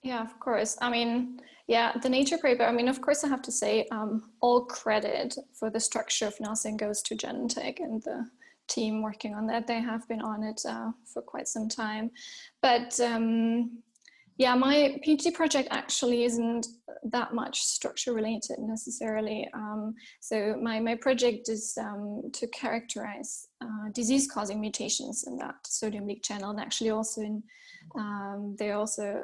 Yeah, 0.04 0.22
of 0.22 0.40
course. 0.40 0.78
I 0.82 0.90
mean, 0.90 1.40
yeah, 1.68 1.94
the 2.02 2.10
Nature 2.10 2.38
paper, 2.38 2.64
I 2.64 2.72
mean, 2.72 2.88
of 2.88 3.02
course, 3.02 3.24
I 3.24 3.28
have 3.28 3.42
to 3.44 3.52
say 3.52 3.88
um, 3.92 4.32
all 4.42 4.66
credit 4.66 5.38
for 5.54 5.70
the 5.70 5.80
structure 5.80 6.28
of 6.28 6.36
NALCN 6.38 6.78
goes 6.78 7.02
to 7.04 7.16
Genentech 7.16 7.80
and 7.80 8.02
the 8.04 8.26
team 8.68 9.02
working 9.02 9.36
on 9.36 9.46
that. 9.48 9.68
They 9.68 9.80
have 9.80 10.08
been 10.08 10.22
on 10.22 10.44
it 10.44 10.62
uh, 10.68 10.92
for 11.06 11.22
quite 11.22 11.48
some 11.48 11.70
time. 11.70 12.12
But 12.62 13.00
um, 13.00 13.84
yeah, 14.42 14.56
my 14.56 15.00
PhD 15.06 15.32
project 15.32 15.68
actually 15.70 16.24
isn't 16.24 16.66
that 17.04 17.32
much 17.32 17.62
structure 17.62 18.12
related 18.12 18.58
necessarily. 18.58 19.48
Um, 19.54 19.94
so 20.20 20.58
my, 20.60 20.80
my 20.80 20.96
project 20.96 21.48
is 21.48 21.78
um, 21.80 22.24
to 22.34 22.48
characterize 22.48 23.50
uh, 23.62 23.90
disease 23.94 24.28
causing 24.28 24.60
mutations 24.60 25.26
in 25.28 25.38
that 25.38 25.58
sodium 25.68 26.08
leak 26.08 26.24
channel 26.24 26.50
and 26.50 26.60
actually 26.60 26.90
also 26.90 27.22
in, 27.22 27.44
um, 27.96 28.56
there 28.58 28.74
are 28.74 28.80
also 28.80 29.24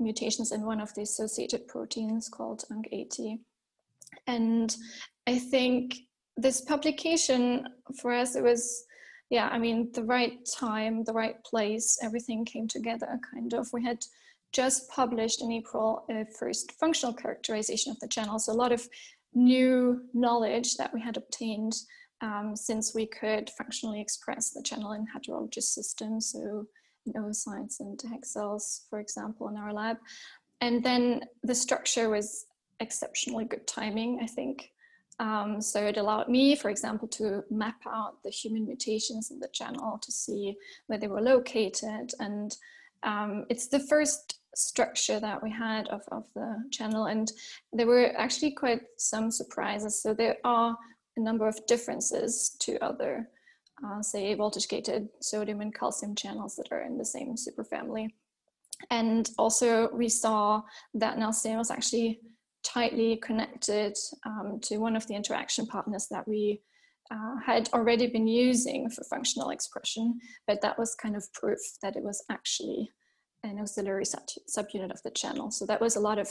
mutations 0.00 0.50
in 0.50 0.62
one 0.64 0.80
of 0.80 0.94
the 0.94 1.02
associated 1.02 1.68
proteins 1.68 2.30
called 2.30 2.64
UNC80. 2.72 3.40
And 4.26 4.74
I 5.26 5.40
think 5.40 5.94
this 6.38 6.62
publication 6.62 7.68
for 8.00 8.14
us, 8.14 8.34
it 8.34 8.42
was, 8.42 8.86
yeah, 9.28 9.48
I 9.52 9.58
mean, 9.58 9.92
the 9.92 10.04
right 10.04 10.38
time, 10.58 11.04
the 11.04 11.12
right 11.12 11.36
place, 11.44 11.98
everything 12.02 12.46
came 12.46 12.66
together 12.66 13.20
kind 13.30 13.52
of. 13.52 13.68
We 13.70 13.84
had 13.84 13.98
just 14.54 14.88
published 14.88 15.42
in 15.42 15.52
April 15.52 16.04
a 16.08 16.24
first 16.38 16.72
functional 16.72 17.12
characterization 17.12 17.90
of 17.90 18.00
the 18.00 18.08
channel. 18.08 18.38
So 18.38 18.52
a 18.52 18.54
lot 18.54 18.72
of 18.72 18.88
new 19.34 20.02
knowledge 20.14 20.76
that 20.76 20.94
we 20.94 21.00
had 21.00 21.16
obtained 21.16 21.74
um, 22.20 22.54
since 22.54 22.94
we 22.94 23.06
could 23.06 23.50
functionally 23.58 24.00
express 24.00 24.50
the 24.50 24.62
channel 24.62 24.92
in 24.92 25.06
heterologous 25.06 25.64
systems, 25.64 26.32
so 26.32 26.66
in 27.04 27.12
oocytes 27.14 27.80
and 27.80 28.00
HEK 28.00 28.24
cells, 28.24 28.86
for 28.88 29.00
example, 29.00 29.48
in 29.48 29.56
our 29.56 29.72
lab. 29.72 29.98
And 30.60 30.82
then 30.82 31.24
the 31.42 31.54
structure 31.54 32.08
was 32.08 32.46
exceptionally 32.80 33.44
good 33.44 33.66
timing, 33.66 34.20
I 34.22 34.26
think. 34.26 34.70
Um, 35.20 35.60
so 35.60 35.84
it 35.84 35.96
allowed 35.96 36.28
me, 36.28 36.56
for 36.56 36.70
example, 36.70 37.08
to 37.08 37.44
map 37.50 37.80
out 37.86 38.22
the 38.22 38.30
human 38.30 38.64
mutations 38.64 39.30
in 39.30 39.38
the 39.38 39.48
channel 39.52 39.98
to 40.00 40.12
see 40.12 40.56
where 40.86 40.98
they 40.98 41.08
were 41.08 41.20
located. 41.20 42.12
And 42.18 42.56
um, 43.02 43.44
it's 43.50 43.68
the 43.68 43.80
first 43.80 44.38
structure 44.54 45.20
that 45.20 45.42
we 45.42 45.50
had 45.50 45.88
of, 45.88 46.02
of 46.12 46.24
the 46.34 46.64
channel 46.70 47.06
and 47.06 47.32
there 47.72 47.86
were 47.86 48.12
actually 48.16 48.52
quite 48.52 48.82
some 48.98 49.30
surprises. 49.30 50.02
So 50.02 50.14
there 50.14 50.36
are 50.44 50.76
a 51.16 51.20
number 51.20 51.46
of 51.46 51.64
differences 51.66 52.56
to 52.60 52.78
other 52.78 53.28
uh, 53.84 54.02
say 54.02 54.34
voltage 54.34 54.68
gated 54.68 55.08
sodium 55.20 55.60
and 55.60 55.74
calcium 55.74 56.14
channels 56.14 56.56
that 56.56 56.70
are 56.70 56.82
in 56.82 56.96
the 56.96 57.04
same 57.04 57.34
superfamily. 57.34 58.08
And 58.90 59.28
also 59.38 59.90
we 59.92 60.08
saw 60.08 60.62
that 60.94 61.16
NALCN 61.16 61.58
was 61.58 61.70
actually 61.70 62.20
tightly 62.62 63.16
connected 63.16 63.96
um, 64.24 64.58
to 64.62 64.78
one 64.78 64.96
of 64.96 65.06
the 65.06 65.14
interaction 65.14 65.66
partners 65.66 66.06
that 66.10 66.26
we 66.26 66.60
uh, 67.10 67.36
had 67.44 67.68
already 67.72 68.06
been 68.06 68.26
using 68.26 68.88
for 68.88 69.04
functional 69.04 69.50
expression, 69.50 70.18
but 70.46 70.60
that 70.62 70.78
was 70.78 70.94
kind 70.94 71.14
of 71.14 71.32
proof 71.34 71.58
that 71.82 71.96
it 71.96 72.02
was 72.02 72.24
actually 72.30 72.90
an 73.44 73.60
auxiliary 73.60 74.04
sub 74.04 74.22
subunit 74.48 74.90
of 74.90 75.02
the 75.02 75.10
channel. 75.10 75.50
So 75.50 75.66
that 75.66 75.80
was 75.80 75.96
a 75.96 76.00
lot 76.00 76.18
of 76.18 76.28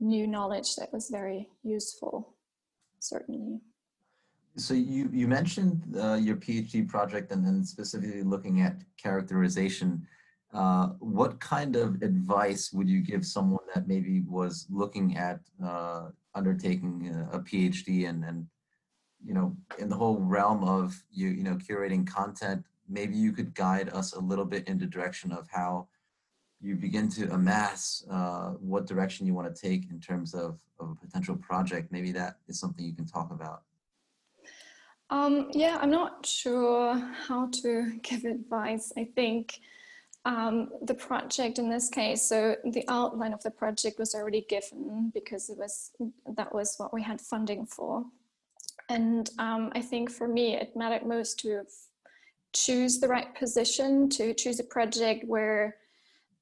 new 0.00 0.26
knowledge 0.26 0.76
that 0.76 0.92
was 0.92 1.08
very 1.10 1.48
useful, 1.62 2.34
certainly. 3.00 3.60
So 4.56 4.74
you, 4.74 5.08
you 5.12 5.28
mentioned 5.28 5.82
uh, 5.96 6.14
your 6.14 6.36
PhD 6.36 6.88
project 6.88 7.32
and 7.32 7.46
then 7.46 7.64
specifically 7.64 8.22
looking 8.22 8.60
at 8.60 8.76
characterization. 8.96 10.06
Uh, 10.52 10.88
what 10.98 11.38
kind 11.40 11.76
of 11.76 12.02
advice 12.02 12.72
would 12.72 12.88
you 12.88 13.00
give 13.00 13.24
someone 13.26 13.64
that 13.74 13.86
maybe 13.86 14.22
was 14.22 14.66
looking 14.70 15.16
at 15.16 15.40
uh, 15.64 16.08
undertaking 16.34 17.26
a, 17.32 17.38
PhD 17.40 18.08
and, 18.08 18.24
and 18.24 18.46
you 19.24 19.34
know 19.34 19.54
in 19.78 19.88
the 19.88 19.96
whole 19.96 20.18
realm 20.18 20.64
of 20.64 20.94
you 21.10 21.28
you 21.28 21.42
know 21.42 21.56
curating 21.56 22.06
content 22.06 22.64
maybe 22.88 23.16
you 23.16 23.32
could 23.32 23.54
guide 23.54 23.88
us 23.90 24.14
a 24.14 24.20
little 24.20 24.44
bit 24.44 24.66
in 24.68 24.78
the 24.78 24.86
direction 24.86 25.32
of 25.32 25.48
how 25.50 25.86
you 26.60 26.74
begin 26.74 27.08
to 27.10 27.32
amass 27.32 28.04
uh, 28.10 28.50
what 28.60 28.86
direction 28.86 29.26
you 29.26 29.34
want 29.34 29.54
to 29.54 29.60
take 29.60 29.90
in 29.90 30.00
terms 30.00 30.34
of, 30.34 30.58
of 30.80 30.90
a 30.90 30.94
potential 30.94 31.36
project, 31.36 31.92
maybe 31.92 32.12
that 32.12 32.36
is 32.48 32.58
something 32.58 32.84
you 32.84 32.94
can 32.94 33.06
talk 33.06 33.30
about. 33.30 33.62
Um, 35.10 35.48
yeah, 35.52 35.78
I'm 35.80 35.90
not 35.90 36.26
sure 36.26 36.94
how 37.26 37.48
to 37.62 37.98
give 38.02 38.24
advice. 38.24 38.92
I 38.96 39.04
think 39.04 39.60
um, 40.24 40.68
the 40.82 40.94
project 40.94 41.58
in 41.58 41.70
this 41.70 41.88
case, 41.88 42.22
so 42.22 42.56
the 42.64 42.84
outline 42.88 43.32
of 43.32 43.42
the 43.42 43.50
project 43.50 43.98
was 43.98 44.14
already 44.14 44.44
given 44.48 45.10
because 45.14 45.48
it 45.48 45.56
was 45.56 45.92
that 46.36 46.52
was 46.52 46.74
what 46.76 46.92
we 46.92 47.02
had 47.02 47.20
funding 47.20 47.64
for. 47.64 48.04
And 48.90 49.30
um, 49.38 49.70
I 49.74 49.80
think 49.80 50.10
for 50.10 50.26
me, 50.28 50.56
it 50.56 50.76
mattered 50.76 51.06
most 51.06 51.38
to 51.40 51.62
choose 52.52 52.98
the 52.98 53.08
right 53.08 53.34
position, 53.34 54.08
to 54.10 54.34
choose 54.34 54.60
a 54.60 54.64
project 54.64 55.24
where 55.26 55.76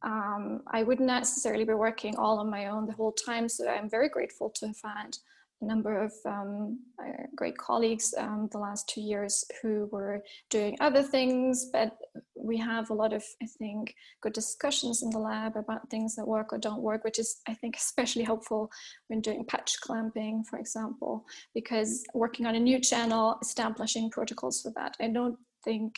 um, 0.02 0.62
I 0.68 0.82
wouldn't 0.82 1.06
necessarily 1.06 1.64
be 1.64 1.74
working 1.74 2.16
all 2.16 2.38
on 2.38 2.50
my 2.50 2.66
own 2.66 2.86
the 2.86 2.92
whole 2.92 3.12
time. 3.12 3.48
So 3.48 3.68
I'm 3.68 3.88
very 3.88 4.08
grateful 4.08 4.50
to 4.50 4.66
have 4.68 4.80
had 4.84 5.16
a 5.62 5.64
number 5.64 6.02
of 6.02 6.12
um, 6.26 6.78
uh, 7.02 7.24
great 7.34 7.56
colleagues 7.56 8.14
um, 8.18 8.48
the 8.52 8.58
last 8.58 8.88
two 8.88 9.00
years 9.00 9.42
who 9.62 9.88
were 9.90 10.22
doing 10.50 10.76
other 10.80 11.02
things, 11.02 11.70
but 11.72 11.96
we 12.34 12.58
have 12.58 12.90
a 12.90 12.94
lot 12.94 13.14
of, 13.14 13.24
I 13.42 13.46
think, 13.58 13.94
good 14.20 14.34
discussions 14.34 15.02
in 15.02 15.08
the 15.10 15.18
lab 15.18 15.56
about 15.56 15.88
things 15.88 16.14
that 16.16 16.28
work 16.28 16.52
or 16.52 16.58
don't 16.58 16.82
work, 16.82 17.04
which 17.04 17.18
is, 17.18 17.40
I 17.48 17.54
think, 17.54 17.76
especially 17.78 18.22
helpful 18.22 18.70
when 19.08 19.20
doing 19.20 19.44
patch 19.46 19.80
clamping, 19.80 20.44
for 20.44 20.58
example, 20.58 21.24
because 21.54 22.04
working 22.12 22.44
on 22.44 22.54
a 22.54 22.60
new 22.60 22.78
channel, 22.78 23.38
establishing 23.40 24.10
protocols 24.10 24.60
for 24.60 24.72
that, 24.76 24.96
I 25.00 25.08
don't 25.08 25.38
think 25.64 25.96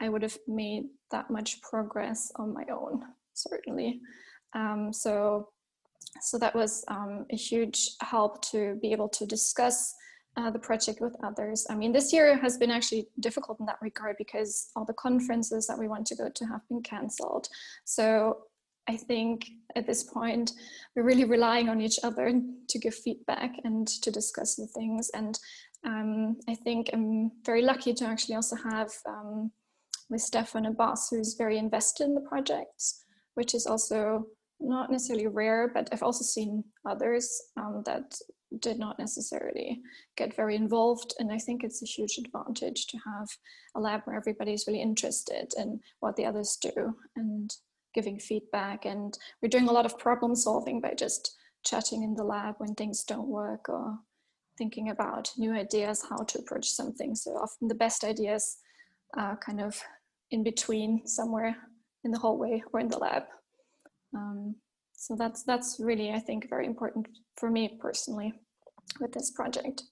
I 0.00 0.08
would 0.08 0.22
have 0.22 0.38
made 0.46 0.86
that 1.12 1.30
much 1.30 1.62
progress 1.62 2.32
on 2.36 2.52
my 2.52 2.64
own 2.70 3.04
certainly. 3.38 4.00
Um, 4.54 4.92
so, 4.92 5.48
so 6.22 6.38
that 6.38 6.54
was 6.54 6.84
um, 6.88 7.26
a 7.30 7.36
huge 7.36 7.90
help 8.00 8.42
to 8.50 8.78
be 8.80 8.92
able 8.92 9.08
to 9.10 9.26
discuss 9.26 9.94
uh, 10.36 10.50
the 10.50 10.58
project 10.58 11.00
with 11.00 11.16
others. 11.24 11.66
I 11.68 11.74
mean, 11.74 11.92
this 11.92 12.12
year 12.12 12.36
has 12.36 12.56
been 12.56 12.70
actually 12.70 13.08
difficult 13.18 13.58
in 13.60 13.66
that 13.66 13.78
regard 13.82 14.16
because 14.18 14.70
all 14.76 14.84
the 14.84 14.92
conferences 14.92 15.66
that 15.66 15.78
we 15.78 15.88
want 15.88 16.06
to 16.06 16.14
go 16.14 16.28
to 16.28 16.44
have 16.46 16.60
been 16.68 16.82
cancelled. 16.82 17.48
So 17.84 18.44
I 18.88 18.96
think 18.96 19.50
at 19.74 19.86
this 19.86 20.04
point, 20.04 20.52
we're 20.94 21.02
really 21.02 21.24
relying 21.24 21.68
on 21.68 21.80
each 21.80 21.98
other 22.02 22.32
to 22.68 22.78
give 22.78 22.94
feedback 22.94 23.52
and 23.64 23.86
to 23.86 24.10
discuss 24.10 24.54
the 24.54 24.66
things. 24.66 25.10
And 25.12 25.38
um, 25.84 26.36
I 26.48 26.54
think 26.54 26.90
I'm 26.92 27.32
very 27.44 27.62
lucky 27.62 27.92
to 27.94 28.06
actually 28.06 28.36
also 28.36 28.56
have 28.56 28.90
um, 29.06 29.50
with 30.08 30.22
Stefan 30.22 30.66
a 30.66 30.70
boss 30.70 31.10
who's 31.10 31.34
very 31.34 31.58
invested 31.58 32.04
in 32.04 32.14
the 32.14 32.20
projects 32.22 33.04
which 33.38 33.54
is 33.54 33.68
also 33.68 34.26
not 34.58 34.90
necessarily 34.90 35.28
rare, 35.28 35.70
but 35.72 35.88
I've 35.92 36.02
also 36.02 36.24
seen 36.24 36.64
others 36.84 37.40
um, 37.56 37.84
that 37.86 38.16
did 38.58 38.80
not 38.80 38.98
necessarily 38.98 39.80
get 40.16 40.34
very 40.34 40.56
involved. 40.56 41.14
And 41.20 41.30
I 41.30 41.38
think 41.38 41.62
it's 41.62 41.80
a 41.80 41.86
huge 41.86 42.18
advantage 42.18 42.88
to 42.88 42.98
have 43.06 43.28
a 43.76 43.80
lab 43.80 44.00
where 44.02 44.16
everybody's 44.16 44.66
really 44.66 44.82
interested 44.82 45.52
in 45.56 45.78
what 46.00 46.16
the 46.16 46.26
others 46.26 46.58
do 46.60 46.96
and 47.14 47.54
giving 47.94 48.18
feedback. 48.18 48.84
And 48.84 49.16
we're 49.40 49.50
doing 49.50 49.68
a 49.68 49.72
lot 49.72 49.86
of 49.86 50.00
problem 50.00 50.34
solving 50.34 50.80
by 50.80 50.94
just 50.94 51.36
chatting 51.64 52.02
in 52.02 52.16
the 52.16 52.24
lab 52.24 52.56
when 52.58 52.74
things 52.74 53.04
don't 53.04 53.28
work 53.28 53.68
or 53.68 54.00
thinking 54.56 54.90
about 54.90 55.30
new 55.38 55.52
ideas, 55.52 56.04
how 56.10 56.24
to 56.24 56.38
approach 56.40 56.68
something. 56.68 57.14
So 57.14 57.36
often 57.36 57.68
the 57.68 57.76
best 57.76 58.02
ideas 58.02 58.56
are 59.16 59.36
kind 59.36 59.60
of 59.60 59.80
in 60.32 60.42
between 60.42 61.06
somewhere 61.06 61.56
in 62.04 62.10
the 62.10 62.18
hallway 62.18 62.62
or 62.72 62.80
in 62.80 62.88
the 62.88 62.98
lab. 62.98 63.24
Um, 64.14 64.56
so 64.92 65.14
that's 65.16 65.42
that's 65.44 65.76
really 65.78 66.12
I 66.12 66.18
think 66.18 66.48
very 66.48 66.66
important 66.66 67.08
for 67.36 67.50
me 67.50 67.78
personally 67.80 68.32
with 69.00 69.12
this 69.12 69.30
project. 69.30 69.84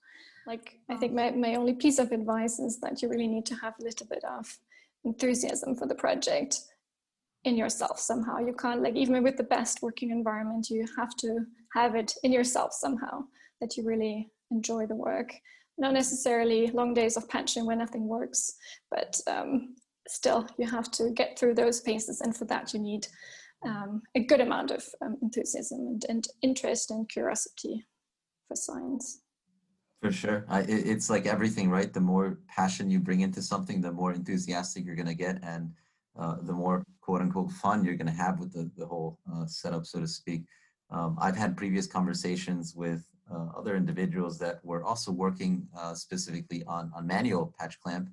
Like 0.47 0.79
I 0.89 0.97
think 0.97 1.13
my, 1.13 1.31
my 1.31 1.57
only 1.57 1.75
piece 1.75 1.99
of 1.99 2.13
advice 2.13 2.59
is 2.59 2.79
that 2.81 3.03
you 3.03 3.09
really 3.09 3.27
need 3.27 3.47
to 3.47 3.55
have 3.57 3.75
a 3.81 3.85
little 3.85 4.07
bit 4.07 4.25
of 4.25 4.47
enthusiasm 5.05 5.75
for 5.75 5.87
the 5.87 5.95
project 5.95 6.61
in 7.45 7.57
yourself 7.57 7.99
somehow. 7.99 8.39
You 8.39 8.55
can't 8.55 8.83
like 8.83 8.97
even 8.97 9.23
with 9.23 9.37
the 9.37 9.45
best 9.45 9.83
working 9.83 10.11
environment, 10.11 10.71
you 10.71 10.87
have 10.97 11.17
to 11.19 11.47
have 11.75 11.95
it 11.95 12.13
in 12.23 12.33
yourself 12.33 12.73
somehow 12.73 13.25
that 13.61 13.77
you 13.77 13.85
really 13.85 14.31
enjoy 14.51 14.87
the 14.87 14.95
work. 14.95 15.33
Not 15.79 15.93
necessarily 15.93 16.69
long 16.69 16.95
days 16.95 17.17
of 17.17 17.29
patching 17.29 17.67
when 17.67 17.79
nothing 17.79 18.09
works, 18.09 18.55
but 18.91 19.21
um, 19.27 19.77
still 20.09 20.47
you 20.59 20.69
have 20.69 20.91
to 20.91 21.11
get 21.11 21.39
through 21.39 21.55
those 21.55 21.81
paces 21.81 22.21
and 22.21 22.37
for 22.37 22.45
that 22.45 22.73
you 22.73 22.81
need 22.81 23.07
um, 23.65 24.03
a 24.15 24.21
good 24.25 24.41
amount 24.41 24.71
of 24.71 24.85
um, 25.03 25.17
enthusiasm 25.23 25.81
and, 25.81 26.05
and, 26.09 26.29
interest 26.43 26.91
and 26.91 27.09
curiosity 27.09 27.85
for 28.47 28.55
science 28.55 29.23
For 30.03 30.13
sure. 30.13 30.45
I, 30.49 30.61
it's 30.61 31.09
like 31.09 31.27
everything, 31.27 31.71
right? 31.71 31.93
The 31.93 32.01
more 32.01 32.39
passion 32.49 32.91
you 32.91 33.01
bring 33.01 33.23
into 33.23 33.43
something, 33.43 33.81
the 33.81 33.93
more 33.93 34.13
enthusiastic 34.13 34.85
you're 34.85 34.95
going 34.95 35.09
to 35.09 35.15
get. 35.15 35.43
And 35.43 35.73
uh, 36.19 36.37
the 36.43 36.53
more 36.53 36.85
quote 37.01 37.23
unquote 37.23 37.51
fun 37.51 37.85
you're 37.85 37.97
going 37.97 38.07
to 38.07 38.23
have 38.25 38.39
with 38.39 38.53
the, 38.53 38.71
the 38.77 38.87
whole 38.87 39.19
uh, 39.33 39.47
setup, 39.47 39.87
so 39.87 40.01
to 40.01 40.07
speak. 40.07 40.43
Um, 40.91 41.17
I've 41.21 41.37
had 41.37 41.57
previous 41.57 41.87
conversations 41.87 42.75
with 42.77 43.05
uh, 43.33 43.49
other 43.57 43.75
individuals 43.77 44.39
that 44.39 44.65
were 44.65 44.85
also 44.85 45.11
working 45.11 45.67
uh, 45.77 45.95
specifically 45.95 46.63
on, 46.67 46.93
on 46.95 47.07
manual 47.07 47.55
patch 47.59 47.81
clamp 47.81 48.09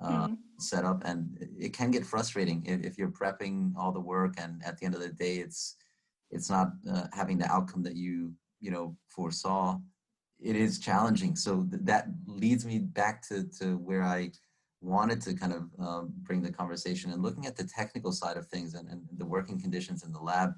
mm. 0.00 0.36
setup. 0.58 1.02
And 1.04 1.36
it 1.58 1.72
can 1.72 1.90
get 1.90 2.06
frustrating 2.06 2.64
if, 2.66 2.82
if, 2.82 2.98
you're 2.98 3.10
prepping 3.10 3.72
all 3.76 3.92
the 3.92 4.00
work 4.00 4.34
and 4.38 4.62
at 4.64 4.78
the 4.78 4.86
end 4.86 4.94
of 4.94 5.00
the 5.00 5.08
day, 5.08 5.36
it's, 5.36 5.76
it's 6.30 6.50
not 6.50 6.68
uh, 6.90 7.06
having 7.12 7.38
the 7.38 7.50
outcome 7.50 7.82
that 7.82 7.96
you, 7.96 8.32
you 8.60 8.70
know, 8.70 8.96
foresaw. 9.08 9.78
It 10.40 10.56
is 10.56 10.78
challenging. 10.78 11.36
So 11.36 11.66
th- 11.70 11.82
that 11.84 12.06
leads 12.26 12.64
me 12.64 12.78
back 12.78 13.26
to, 13.28 13.44
to 13.60 13.76
where 13.78 14.02
I 14.02 14.32
wanted 14.80 15.20
to 15.22 15.34
kind 15.34 15.52
of 15.52 15.68
um, 15.78 16.12
bring 16.22 16.42
the 16.42 16.52
conversation 16.52 17.12
and 17.12 17.22
looking 17.22 17.46
at 17.46 17.56
the 17.56 17.64
technical 17.64 18.12
side 18.12 18.36
of 18.36 18.46
things 18.48 18.74
and, 18.74 18.88
and 18.88 19.02
the 19.16 19.24
working 19.24 19.60
conditions 19.60 20.04
in 20.04 20.12
the 20.12 20.20
lab. 20.20 20.52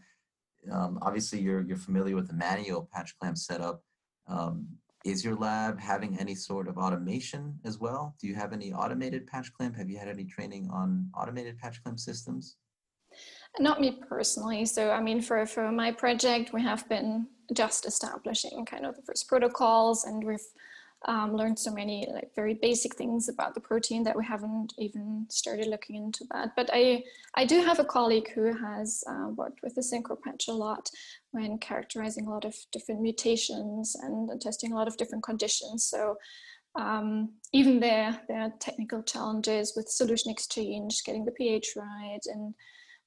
Um, 0.72 0.98
obviously, 1.02 1.40
you're, 1.40 1.60
you're 1.60 1.76
familiar 1.76 2.16
with 2.16 2.28
the 2.28 2.34
manual 2.34 2.88
patch 2.92 3.14
clamp 3.18 3.36
setup. 3.36 3.82
Um, 4.26 4.66
is 5.04 5.24
your 5.24 5.36
lab 5.36 5.78
having 5.78 6.18
any 6.18 6.34
sort 6.34 6.66
of 6.66 6.78
automation 6.78 7.58
as 7.64 7.78
well? 7.78 8.14
Do 8.20 8.26
you 8.26 8.34
have 8.34 8.52
any 8.52 8.72
automated 8.72 9.26
patch 9.26 9.52
clamp? 9.52 9.76
Have 9.76 9.90
you 9.90 9.98
had 9.98 10.08
any 10.08 10.24
training 10.24 10.70
on 10.72 11.10
automated 11.16 11.58
patch 11.58 11.82
clamp 11.82 12.00
systems? 12.00 12.56
Not 13.58 13.80
me 13.80 14.00
personally. 14.08 14.64
So, 14.64 14.90
I 14.90 15.00
mean, 15.00 15.20
for, 15.20 15.46
for 15.46 15.70
my 15.70 15.92
project, 15.92 16.52
we 16.52 16.62
have 16.62 16.88
been 16.88 17.28
just 17.52 17.86
establishing 17.86 18.64
kind 18.64 18.86
of 18.86 18.96
the 18.96 19.02
first 19.02 19.28
protocols 19.28 20.04
and 20.04 20.24
we've 20.24 20.40
um, 21.06 21.36
learned 21.36 21.58
so 21.58 21.70
many 21.70 22.06
like 22.12 22.30
very 22.34 22.54
basic 22.54 22.94
things 22.96 23.28
about 23.28 23.54
the 23.54 23.60
protein 23.60 24.02
that 24.04 24.16
we 24.16 24.24
haven't 24.24 24.72
even 24.78 25.26
started 25.28 25.66
looking 25.66 25.96
into 25.96 26.24
that. 26.32 26.50
But 26.56 26.70
I, 26.72 27.02
I 27.34 27.44
do 27.44 27.62
have 27.62 27.78
a 27.78 27.84
colleague 27.84 28.30
who 28.34 28.56
has 28.56 29.04
uh, 29.08 29.28
worked 29.28 29.60
with 29.62 29.74
the 29.74 29.82
SyncroPatch 29.82 30.48
a 30.48 30.52
lot 30.52 30.88
when 31.32 31.58
characterizing 31.58 32.26
a 32.26 32.30
lot 32.30 32.44
of 32.44 32.54
different 32.72 33.02
mutations 33.02 33.96
and 34.02 34.30
testing 34.40 34.72
a 34.72 34.76
lot 34.76 34.88
of 34.88 34.96
different 34.96 35.24
conditions. 35.24 35.86
So 35.86 36.16
um, 36.76 37.34
even 37.52 37.80
there, 37.80 38.20
there 38.28 38.40
are 38.40 38.52
technical 38.58 39.02
challenges 39.02 39.74
with 39.76 39.88
solution 39.88 40.30
exchange, 40.30 41.02
getting 41.04 41.24
the 41.24 41.32
pH 41.32 41.74
right, 41.76 42.20
and 42.26 42.54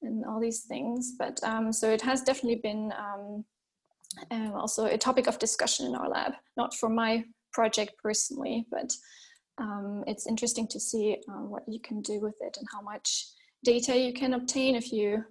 and 0.02 0.24
all 0.24 0.40
these 0.40 0.62
things. 0.62 1.14
But 1.18 1.42
um, 1.42 1.72
so 1.72 1.90
it 1.90 2.02
has 2.02 2.22
definitely 2.22 2.60
been 2.62 2.92
um, 2.96 3.44
uh, 4.30 4.52
also 4.56 4.86
a 4.86 4.96
topic 4.96 5.26
of 5.26 5.38
discussion 5.38 5.86
in 5.86 5.94
our 5.94 6.08
lab, 6.08 6.32
not 6.56 6.74
for 6.74 6.88
my 6.88 7.24
project 7.58 7.92
personally, 8.00 8.56
but 8.70 8.90
um, 9.64 10.04
it's 10.06 10.28
interesting 10.28 10.68
to 10.68 10.78
see 10.78 11.06
uh, 11.28 11.44
what 11.52 11.64
you 11.66 11.80
can 11.88 12.00
do 12.02 12.20
with 12.20 12.36
it 12.40 12.56
and 12.58 12.66
how 12.72 12.80
much 12.80 13.08
data 13.64 13.98
you 13.98 14.12
can 14.12 14.34
obtain 14.34 14.76
if 14.76 14.92
you 14.92 15.24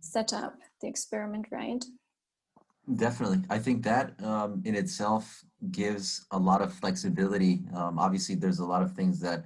set 0.00 0.32
up 0.32 0.54
the 0.80 0.88
experiment 0.88 1.46
right. 1.50 1.84
Definitely. 3.06 3.40
I 3.50 3.58
think 3.58 3.78
that 3.84 4.06
um, 4.30 4.62
in 4.64 4.74
itself 4.74 5.24
gives 5.70 6.06
a 6.30 6.38
lot 6.38 6.62
of 6.62 6.72
flexibility. 6.72 7.54
Um, 7.78 7.98
obviously, 7.98 8.34
there's 8.34 8.60
a 8.60 8.70
lot 8.74 8.82
of 8.82 8.92
things 8.92 9.20
that 9.20 9.44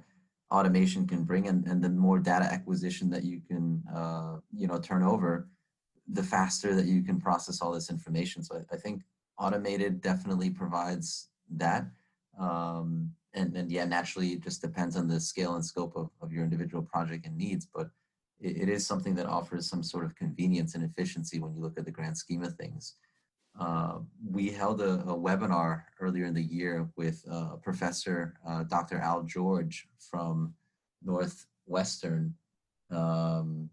automation 0.49 1.05
can 1.11 1.23
bring 1.23 1.47
and, 1.49 1.59
and 1.67 1.83
the 1.83 1.89
more 1.89 2.19
data 2.19 2.47
acquisition 2.57 3.09
that 3.09 3.23
you 3.23 3.39
can 3.49 3.83
uh, 3.99 4.37
you 4.61 4.67
know 4.69 4.79
turn 4.79 5.03
over 5.03 5.31
the 6.17 6.23
faster 6.23 6.73
that 6.73 6.87
you 6.93 7.01
can 7.03 7.17
process 7.27 7.61
all 7.61 7.71
this 7.71 7.91
information 7.95 8.41
so 8.41 8.51
I, 8.57 8.75
I 8.75 8.77
think 8.83 9.03
automated 9.37 10.01
definitely 10.01 10.49
provides 10.49 11.29
that 11.65 11.83
um, 12.39 13.11
and, 13.33 13.55
and 13.55 13.71
yeah, 13.71 13.85
naturally, 13.85 14.29
it 14.29 14.41
just 14.41 14.61
depends 14.61 14.95
on 14.95 15.07
the 15.07 15.19
scale 15.19 15.55
and 15.55 15.65
scope 15.65 15.95
of, 15.95 16.09
of 16.21 16.31
your 16.31 16.43
individual 16.43 16.81
project 16.83 17.25
and 17.25 17.37
needs, 17.37 17.67
but 17.73 17.89
it, 18.39 18.63
it 18.63 18.69
is 18.69 18.87
something 18.87 19.13
that 19.15 19.27
offers 19.27 19.69
some 19.69 19.83
sort 19.83 20.05
of 20.05 20.15
convenience 20.15 20.73
and 20.75 20.83
efficiency 20.83 21.39
when 21.39 21.53
you 21.53 21.61
look 21.61 21.77
at 21.77 21.85
the 21.85 21.91
grand 21.91 22.17
scheme 22.17 22.43
of 22.43 22.55
things. 22.55 22.95
Uh, 23.59 23.99
we 24.25 24.49
held 24.49 24.79
a, 24.81 25.01
a, 25.01 25.17
webinar 25.17 25.83
earlier 25.99 26.25
in 26.25 26.33
the 26.33 26.41
year 26.41 26.87
with 26.95 27.23
uh, 27.29 27.55
Professor 27.61 28.35
uh, 28.47 28.63
Dr. 28.63 28.99
Al 28.99 29.23
George 29.23 29.87
from 29.97 30.53
Northwestern, 31.03 32.33
um, 32.89 33.69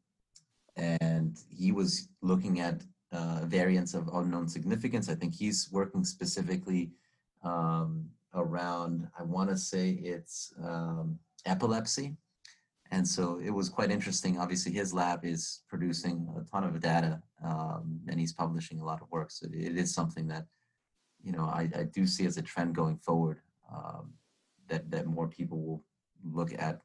and 0.77 1.39
he 1.49 1.71
was 1.71 2.09
looking 2.21 2.59
at 2.59 2.83
uh, 3.13 3.43
variants 3.45 3.95
of 3.95 4.09
unknown 4.13 4.49
significance. 4.49 5.09
I 5.09 5.15
think 5.15 5.35
he's 5.35 5.69
working 5.71 6.05
specifically 6.05 6.91
um, 7.45 8.11
around, 8.37 9.09
I 9.19 9.23
want 9.23 9.51
to 9.51 9.57
say 9.57 9.91
it's 9.91 10.53
um, 10.63 11.19
epilepsy. 11.45 12.17
And 12.93 13.07
so 13.07 13.41
it 13.45 13.51
was 13.51 13.69
quite 13.69 13.91
interesting. 13.91 14.39
Obviously, 14.39 14.73
his 14.73 14.95
lab 14.95 15.25
is 15.25 15.63
producing 15.69 16.29
a 16.39 16.45
ton 16.49 16.63
of 16.65 16.81
data 16.81 17.21
um, 17.45 18.01
and 18.09 18.21
he's 18.21 18.33
publishing 18.33 18.81
a 18.81 18.85
lot 18.85 19.03
of 19.03 19.11
work. 19.11 19.31
So 19.31 19.49
it 19.53 19.77
is 19.77 19.93
something 19.93 20.29
that, 20.29 20.47
you 21.23 21.33
know, 21.33 21.45
I, 21.45 21.69
I 21.77 21.83
do 21.85 22.07
see 22.07 22.27
as 22.27 22.37
a 22.37 22.43
trend 22.43 22.77
going 22.77 22.99
forward 22.99 23.41
um, 23.75 24.13
that, 24.69 24.89
that 24.93 25.07
more 25.07 25.27
people 25.27 25.61
will 25.61 25.85
look 26.23 26.53
at, 26.53 26.81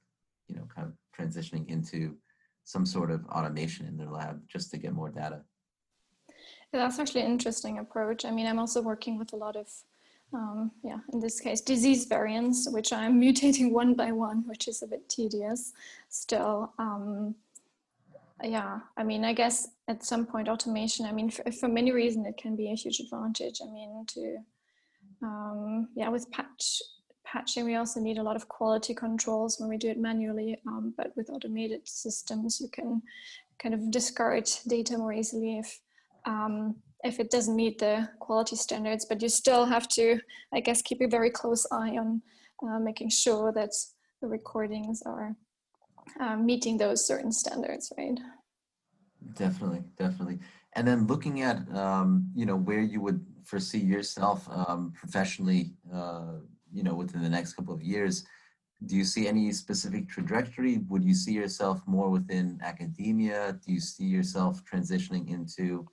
you 0.48 0.56
know, 0.56 0.68
kind 0.76 0.88
of 0.88 0.94
transitioning 1.18 1.70
into 1.70 2.18
some 2.64 2.86
sort 2.86 3.12
of 3.12 3.26
automation 3.28 3.86
in 3.86 3.98
their 3.98 4.10
lab 4.10 4.42
just 4.48 4.72
to 4.72 4.78
get 4.78 4.94
more 4.94 5.10
data. 5.10 5.42
Yeah, 6.74 6.80
that's 6.80 7.00
actually 7.00 7.22
an 7.22 7.32
interesting 7.32 7.78
approach. 7.80 8.24
I 8.26 8.32
mean, 8.32 8.48
I'm 8.48 8.60
also 8.60 8.82
working 8.82 9.20
with 9.20 9.34
a 9.34 9.36
lot 9.36 9.56
of 9.56 9.68
um, 10.34 10.72
yeah, 10.84 11.00
in 11.14 11.20
this 11.20 11.40
case, 11.40 11.62
disease 11.62 12.06
variants, 12.06 12.70
which 12.70 12.94
I'm 12.94 13.20
mutating 13.22 13.72
one 13.72 13.94
by 13.94 14.12
one, 14.12 14.44
which 14.48 14.68
is 14.68 14.82
a 14.82 14.88
bit 14.88 15.08
tedious 15.10 15.74
still. 16.10 16.74
Um, 16.80 17.36
yeah, 18.44 18.80
I 18.98 19.04
mean, 19.04 19.24
I 19.24 19.34
guess 19.34 19.70
at 19.88 20.04
some 20.04 20.26
point 20.26 20.50
automation, 20.50 21.06
I 21.06 21.12
mean, 21.12 21.30
for, 21.30 21.50
for 21.52 21.68
many 21.68 21.92
reasons, 21.92 22.28
it 22.28 22.38
can 22.38 22.56
be 22.56 22.72
a 22.72 22.76
huge 22.76 23.00
advantage. 23.00 23.60
I 23.62 23.72
mean, 23.72 24.06
to, 24.08 24.38
um, 25.22 25.90
yeah, 25.96 26.10
with 26.10 26.32
patch 26.32 26.82
patching, 27.24 27.66
we 27.66 27.76
also 27.76 28.00
need 28.00 28.18
a 28.18 28.24
lot 28.24 28.36
of 28.36 28.48
quality 28.48 28.94
controls 28.94 29.60
when 29.60 29.70
we 29.70 29.78
do 29.78 29.90
it 29.90 30.00
manually, 30.00 30.60
um, 30.68 30.94
but 30.98 31.16
with 31.16 31.30
automated 31.30 31.88
systems, 31.88 32.60
you 32.60 32.68
can 32.68 33.02
kind 33.60 33.74
of 33.76 33.92
discard 33.92 34.50
data 34.68 34.98
more 34.98 35.14
easily 35.14 35.60
if 35.60 35.80
um, 36.26 36.76
if 37.04 37.20
it 37.20 37.32
doesn't 37.32 37.56
meet 37.56 37.80
the 37.80 38.10
quality 38.20 38.56
standards, 38.56 39.06
but 39.06 39.22
you 39.22 39.30
still 39.30 39.66
have 39.66 39.88
to, 39.90 40.20
I 40.54 40.60
guess, 40.60 40.82
keep 40.82 41.02
a 41.02 41.08
very 41.08 41.30
close 41.30 41.66
eye 41.72 41.98
on 41.98 42.22
uh, 42.64 42.80
making 42.80 43.10
sure 43.10 43.52
that 43.54 43.72
the 44.22 44.28
recordings 44.28 45.02
are 45.06 45.36
uh, 46.20 46.36
meeting 46.36 46.78
those 46.78 47.06
certain 47.06 47.32
standards, 47.32 47.92
right? 47.98 48.20
Definitely, 49.34 49.84
definitely. 49.98 50.40
And 50.74 50.88
then 50.88 51.08
looking 51.08 51.42
at, 51.42 51.58
um, 51.76 52.30
you 52.36 52.46
know, 52.46 52.56
where 52.56 52.82
you 52.82 53.02
would 53.02 53.26
foresee 53.44 53.80
yourself 53.80 54.48
um, 54.50 54.94
professionally, 54.96 55.74
uh, 55.94 56.34
you 56.72 56.84
know, 56.84 56.96
within 56.96 57.22
the 57.22 57.30
next 57.30 57.54
couple 57.54 57.74
of 57.74 57.82
years, 57.82 58.24
do 58.86 58.96
you 58.96 59.04
see 59.04 59.28
any 59.28 59.52
specific 59.52 60.10
trajectory? 60.10 60.80
Would 60.90 61.04
you 61.04 61.14
see 61.14 61.34
yourself 61.34 61.82
more 61.86 62.10
within 62.10 62.60
academia? 62.64 63.60
Do 63.64 63.74
you 63.74 63.80
see 63.80 64.06
yourself 64.06 64.64
transitioning 64.66 65.30
into 65.30 65.88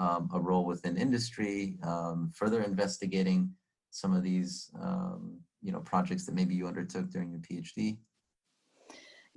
um, 0.00 0.30
a 0.32 0.40
role 0.40 0.64
within 0.64 0.96
industry, 0.96 1.76
um, 1.82 2.32
further 2.34 2.62
investigating 2.62 3.50
some 3.90 4.14
of 4.16 4.22
these 4.22 4.70
um, 4.80 5.38
you 5.62 5.72
know 5.72 5.80
projects 5.80 6.24
that 6.26 6.34
maybe 6.34 6.54
you 6.54 6.66
undertook 6.66 7.10
during 7.10 7.30
your 7.30 7.40
PhD? 7.40 7.98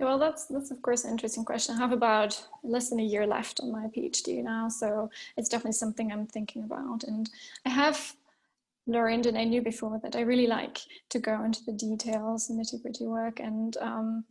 Yeah, 0.00 0.06
well, 0.06 0.18
that's 0.18 0.46
that's 0.46 0.70
of 0.70 0.80
course 0.82 1.04
an 1.04 1.10
interesting 1.10 1.44
question. 1.44 1.76
I 1.76 1.78
have 1.78 1.92
about 1.92 2.42
less 2.62 2.88
than 2.88 2.98
a 2.98 3.04
year 3.04 3.26
left 3.26 3.60
on 3.60 3.70
my 3.70 3.86
PhD 3.94 4.42
now, 4.42 4.68
so 4.68 5.10
it's 5.36 5.48
definitely 5.48 5.72
something 5.72 6.10
I'm 6.10 6.26
thinking 6.26 6.64
about. 6.64 7.04
And 7.04 7.28
I 7.66 7.68
have 7.68 8.16
learned, 8.86 9.26
and 9.26 9.36
I 9.36 9.44
knew 9.44 9.62
before 9.62 10.00
that 10.02 10.16
I 10.16 10.22
really 10.22 10.46
like 10.46 10.78
to 11.10 11.18
go 11.18 11.44
into 11.44 11.62
the 11.64 11.72
details, 11.72 12.50
nitty 12.50 12.82
gritty 12.82 13.06
work, 13.06 13.38
and 13.38 13.76
um, 13.82 14.24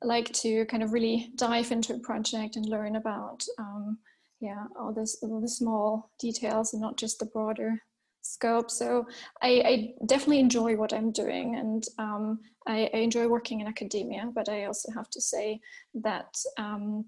like 0.00 0.32
to 0.32 0.64
kind 0.66 0.82
of 0.82 0.92
really 0.92 1.32
dive 1.36 1.72
into 1.72 1.94
a 1.94 1.98
project 1.98 2.56
and 2.56 2.66
learn 2.66 2.96
about 2.96 3.44
um, 3.58 3.98
yeah 4.42 4.64
all 4.78 4.92
this 4.92 5.16
all 5.22 5.40
the 5.40 5.48
small 5.48 6.10
details 6.18 6.74
and 6.74 6.82
not 6.82 6.98
just 6.98 7.18
the 7.18 7.26
broader 7.26 7.80
scope. 8.20 8.70
So 8.70 9.06
i, 9.40 9.48
I 9.64 9.94
definitely 10.06 10.40
enjoy 10.40 10.76
what 10.76 10.92
i'm 10.92 11.10
doing 11.12 11.56
and 11.56 11.82
um, 11.98 12.40
I, 12.66 12.90
I, 12.92 12.98
enjoy 12.98 13.26
working 13.26 13.60
in 13.60 13.66
academia 13.66 14.30
but 14.34 14.48
i 14.48 14.64
also 14.64 14.92
have 14.92 15.10
to 15.10 15.20
say 15.20 15.60
that 15.94 16.34
um, 16.58 17.06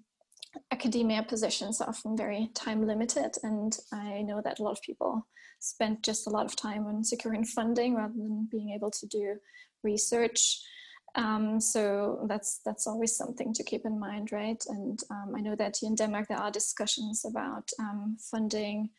academia 0.73 1.23
positions 1.23 1.81
are 1.81 1.89
often 1.89 2.17
very 2.17 2.51
time 2.55 2.87
limited 2.87 3.33
and 3.43 3.77
i 3.93 4.23
know 4.23 4.41
that 4.43 4.59
a 4.59 4.63
lot 4.63 4.73
of 4.73 4.83
people 4.83 5.27
spend 5.61 6.03
just 6.03 6.27
a 6.27 6.31
lot 6.31 6.47
of 6.47 6.57
time 6.57 6.87
on 6.87 7.03
securing 7.03 7.45
funding 7.45 7.95
rather 7.95 8.15
than 8.15 8.49
being 8.51 8.71
able 8.71 8.91
to 8.91 9.07
do 9.07 9.37
research 9.83 10.61
um, 11.15 11.61
so 11.61 12.27
that's 12.29 12.61
that's 12.65 12.87
always 12.87 13.17
something 13.17 13.53
to 13.55 13.63
keep 13.63 13.85
in 13.85 13.99
mind, 13.99 14.33
right? 14.33 14.63
And 14.69 15.01
um, 15.11 15.35
I 15.37 15.41
know 15.41 15.55
that 15.57 15.83
in 15.83 15.95
Denmark 15.95 16.29
there 16.29 16.39
are 16.39 16.51
discussions 16.51 17.25
about 17.25 17.71
um, 17.79 18.17
funding 18.19 18.91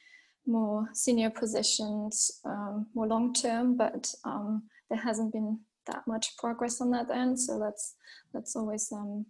more 0.48 0.88
senior 0.94 1.30
positions, 1.30 2.40
um, 2.46 2.88
more 2.94 3.08
long 3.08 3.34
term, 3.34 3.76
but 3.76 4.14
um, 4.24 4.64
there 4.90 5.00
hasn't 5.00 5.34
been 5.34 5.60
that 5.88 6.08
much 6.08 6.38
progress 6.38 6.82
on 6.82 6.92
that 6.92 7.10
end. 7.10 7.40
So 7.40 7.60
that's 7.60 7.96
that's 8.34 8.56
always 8.56 8.92
um, 8.92 9.26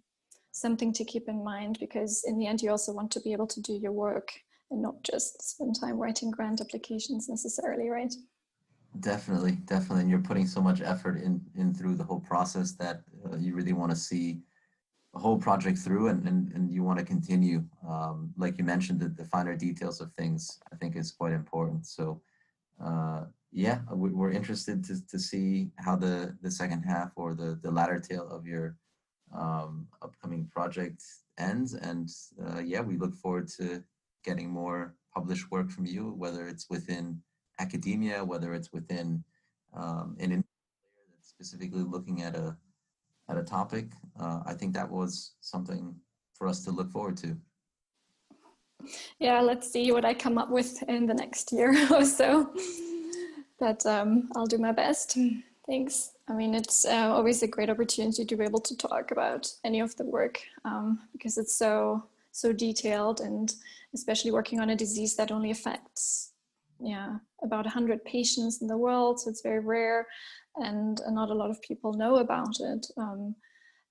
something 0.52 0.92
to 0.92 1.04
keep 1.04 1.28
in 1.28 1.42
mind 1.42 1.78
because 1.80 2.24
in 2.26 2.38
the 2.38 2.46
end 2.46 2.62
you 2.62 2.70
also 2.70 2.92
want 2.92 3.10
to 3.12 3.20
be 3.20 3.32
able 3.32 3.46
to 3.48 3.60
do 3.60 3.72
your 3.72 3.92
work 3.92 4.32
and 4.70 4.82
not 4.82 5.02
just 5.02 5.42
spend 5.42 5.76
time 5.80 5.98
writing 5.98 6.30
grant 6.30 6.60
applications 6.60 7.28
necessarily, 7.28 7.88
right? 7.88 8.14
Definitely, 9.00 9.52
definitely. 9.64 10.02
And 10.02 10.10
you're 10.10 10.20
putting 10.20 10.46
so 10.46 10.60
much 10.60 10.80
effort 10.80 11.16
in, 11.16 11.40
in 11.56 11.74
through 11.74 11.96
the 11.96 12.04
whole 12.04 12.20
process 12.20 12.72
that 12.72 13.02
uh, 13.24 13.36
you 13.36 13.54
really 13.54 13.72
want 13.72 13.90
to 13.90 13.96
see 13.96 14.40
a 15.14 15.18
whole 15.18 15.38
project 15.38 15.78
through 15.78 16.08
and, 16.08 16.26
and, 16.28 16.52
and 16.52 16.70
you 16.70 16.82
want 16.82 16.98
to 16.98 17.04
continue. 17.04 17.64
Um, 17.88 18.32
like 18.36 18.58
you 18.58 18.64
mentioned, 18.64 19.00
the, 19.00 19.08
the 19.08 19.24
finer 19.24 19.56
details 19.56 20.00
of 20.00 20.12
things, 20.12 20.60
I 20.72 20.76
think 20.76 20.94
is 20.96 21.10
quite 21.10 21.32
important. 21.32 21.86
So 21.86 22.20
uh, 22.84 23.24
yeah, 23.50 23.80
we, 23.92 24.10
we're 24.10 24.30
interested 24.30 24.84
to, 24.84 25.06
to 25.06 25.18
see 25.18 25.70
how 25.76 25.96
the, 25.96 26.36
the 26.42 26.50
second 26.50 26.82
half 26.82 27.10
or 27.16 27.34
the, 27.34 27.58
the 27.62 27.70
latter 27.70 27.98
tail 27.98 28.28
of 28.30 28.46
your 28.46 28.76
um, 29.36 29.88
upcoming 30.02 30.46
project 30.52 31.02
ends. 31.38 31.74
And 31.74 32.08
uh, 32.46 32.60
yeah, 32.60 32.82
we 32.82 32.98
look 32.98 33.14
forward 33.14 33.48
to 33.58 33.82
getting 34.24 34.50
more 34.50 34.94
published 35.14 35.50
work 35.50 35.70
from 35.70 35.86
you, 35.86 36.14
whether 36.16 36.46
it's 36.46 36.68
within 36.68 37.22
academia, 37.58 38.24
whether 38.24 38.54
it's 38.54 38.72
within 38.72 39.22
um, 39.74 40.16
an 40.20 40.44
that's 41.14 41.28
specifically 41.28 41.82
looking 41.82 42.22
at 42.22 42.34
a 42.34 42.56
at 43.28 43.36
a 43.36 43.42
topic. 43.42 43.86
Uh, 44.18 44.40
I 44.46 44.54
think 44.54 44.74
that 44.74 44.90
was 44.90 45.32
something 45.40 45.94
for 46.34 46.46
us 46.46 46.64
to 46.64 46.70
look 46.70 46.90
forward 46.90 47.16
to. 47.18 47.36
Yeah, 49.18 49.40
let's 49.40 49.70
see 49.70 49.90
what 49.90 50.04
I 50.04 50.14
come 50.14 50.38
up 50.38 50.50
with 50.50 50.82
in 50.84 51.06
the 51.06 51.14
next 51.14 51.52
year 51.52 51.74
or 51.90 52.04
so. 52.04 52.52
But 53.58 53.84
um, 53.86 54.28
I'll 54.36 54.46
do 54.46 54.58
my 54.58 54.72
best. 54.72 55.18
Thanks. 55.66 56.12
I 56.28 56.34
mean, 56.34 56.54
it's 56.54 56.84
uh, 56.84 57.10
always 57.12 57.42
a 57.42 57.48
great 57.48 57.70
opportunity 57.70 58.24
to 58.24 58.36
be 58.36 58.44
able 58.44 58.60
to 58.60 58.76
talk 58.76 59.10
about 59.10 59.52
any 59.64 59.80
of 59.80 59.96
the 59.96 60.04
work 60.04 60.40
um, 60.64 61.00
because 61.12 61.38
it's 61.38 61.56
so 61.56 62.04
so 62.36 62.52
detailed 62.52 63.20
and 63.20 63.54
especially 63.94 64.30
working 64.30 64.60
on 64.60 64.68
a 64.68 64.76
disease 64.76 65.16
that 65.16 65.32
only 65.32 65.50
affects 65.50 66.32
yeah 66.78 67.16
about 67.46 67.64
100 67.64 68.04
patients 68.04 68.60
in 68.60 68.68
the 68.68 68.76
world 68.76 69.20
so 69.20 69.30
it's 69.30 69.42
very 69.42 69.60
rare 69.60 70.06
and 70.56 71.00
not 71.10 71.30
a 71.30 71.34
lot 71.34 71.50
of 71.50 71.60
people 71.62 71.92
know 71.94 72.16
about 72.16 72.60
it. 72.60 72.86
Um, 72.96 73.34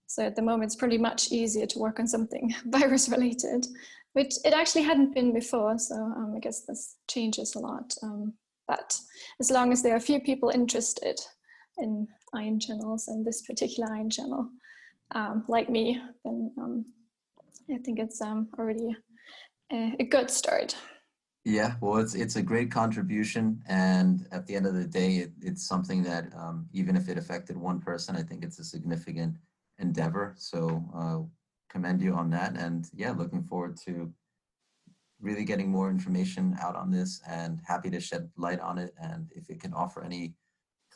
so 0.07 0.23
at 0.23 0.35
the 0.35 0.41
moment 0.41 0.65
it's 0.65 0.75
pretty 0.75 0.97
much 0.97 1.31
easier 1.31 1.65
to 1.65 1.79
work 1.79 1.99
on 1.99 2.07
something 2.07 2.53
virus 2.65 3.09
related 3.09 3.65
which 4.13 4.35
it 4.45 4.53
actually 4.53 4.83
hadn't 4.83 5.13
been 5.13 5.33
before 5.33 5.77
so 5.77 5.95
um, 5.95 6.33
i 6.35 6.39
guess 6.39 6.61
this 6.61 6.95
changes 7.07 7.55
a 7.55 7.59
lot 7.59 7.93
um, 8.03 8.33
but 8.67 8.99
as 9.39 9.51
long 9.51 9.71
as 9.71 9.81
there 9.83 9.95
are 9.95 9.99
few 9.99 10.19
people 10.19 10.49
interested 10.49 11.19
in 11.77 12.07
ion 12.33 12.59
channels 12.59 13.07
and 13.07 13.25
this 13.25 13.41
particular 13.41 13.91
ion 13.93 14.09
channel 14.09 14.49
um, 15.11 15.43
like 15.47 15.69
me 15.69 16.01
then 16.23 16.51
um, 16.57 16.85
i 17.73 17.77
think 17.77 17.99
it's 17.99 18.21
um, 18.21 18.47
already 18.57 18.95
a, 19.71 19.95
a 19.99 20.03
good 20.03 20.29
start 20.29 20.75
yeah, 21.45 21.75
well, 21.79 21.97
it's 21.97 22.15
it's 22.15 22.37
a 22.37 22.41
great 22.41 22.71
contribution, 22.71 23.61
and 23.67 24.27
at 24.31 24.47
the 24.47 24.55
end 24.55 24.65
of 24.65 24.73
the 24.73 24.87
day, 24.87 25.17
it, 25.17 25.31
it's 25.43 25.67
something 25.67 26.01
that 26.01 26.33
um, 26.35 26.67
even 26.73 26.95
if 26.95 27.07
it 27.07 27.19
affected 27.19 27.55
one 27.55 27.79
person, 27.79 28.15
I 28.15 28.23
think 28.23 28.43
it's 28.43 28.57
a 28.57 28.63
significant 28.63 29.37
endeavor. 29.77 30.33
So 30.37 30.83
uh, 30.95 31.19
commend 31.69 32.01
you 32.01 32.15
on 32.15 32.31
that, 32.31 32.57
and 32.57 32.89
yeah, 32.95 33.11
looking 33.11 33.43
forward 33.43 33.77
to 33.85 34.11
really 35.21 35.45
getting 35.45 35.69
more 35.69 35.91
information 35.91 36.57
out 36.59 36.75
on 36.75 36.89
this, 36.89 37.21
and 37.29 37.61
happy 37.63 37.91
to 37.91 37.99
shed 37.99 38.27
light 38.37 38.59
on 38.59 38.79
it. 38.79 38.95
And 38.99 39.29
if 39.35 39.51
it 39.51 39.61
can 39.61 39.73
offer 39.73 40.03
any 40.03 40.33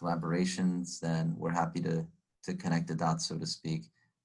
collaborations, 0.01 0.99
then 0.99 1.35
we're 1.37 1.51
happy 1.51 1.79
to 1.81 2.07
to 2.41 2.53
connect 2.55 2.87
the 2.87 2.95
dots, 2.95 3.27
so 3.27 3.37
to 3.37 3.45
speak. 3.45 3.83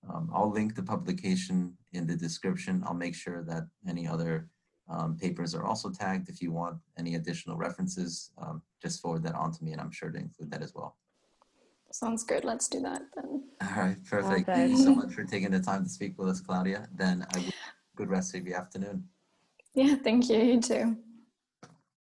Um, 0.09 0.31
I'll 0.33 0.51
link 0.51 0.75
the 0.75 0.83
publication 0.83 1.77
in 1.93 2.07
the 2.07 2.17
description. 2.17 2.83
I'll 2.87 2.95
make 2.95 3.15
sure 3.15 3.43
that 3.45 3.65
any 3.87 4.07
other 4.09 4.49
um, 4.89 5.17
papers 5.17 5.55
are 5.55 5.65
also 5.65 5.91
tagged. 5.91 6.29
If 6.29 6.43
you 6.43 6.53
want 6.53 6.77
any 6.99 7.15
additional 7.15 7.57
references, 7.57 8.31
um, 8.39 8.63
just 8.83 9.01
forward 9.01 9.23
that 9.25 9.35
on 9.35 9.53
to 9.53 9.65
me 9.65 9.73
and 9.73 9.81
I'm 9.81 9.91
sure 9.91 10.11
to 10.11 10.19
include 10.19 10.51
that 10.51 10.63
as 10.63 10.75
well. 10.75 10.97
Sounds 11.91 12.25
good. 12.25 12.45
Let's 12.45 12.69
do 12.69 12.81
that 12.81 13.03
then. 13.15 13.45
All 13.63 13.83
right, 13.83 14.05
perfect. 14.05 14.49
Okay. 14.49 14.53
Thank 14.53 14.71
you 14.73 14.77
so 14.85 14.95
much 14.97 15.13
for 15.15 15.25
taking 15.25 15.53
the 15.53 15.61
time 15.61 15.85
to 15.85 15.89
speak 15.89 16.19
with 16.19 16.29
us, 16.29 16.41
Claudia. 16.41 16.89
Then 16.95 17.25
I 17.35 17.45
good 17.97 18.11
rest 18.11 18.35
of 18.35 18.47
your 18.47 18.59
afternoon. 18.59 19.05
Yeah, 19.75 19.95
thank 19.97 20.29
you. 20.29 20.39
You 20.39 20.61
too. 20.61 20.97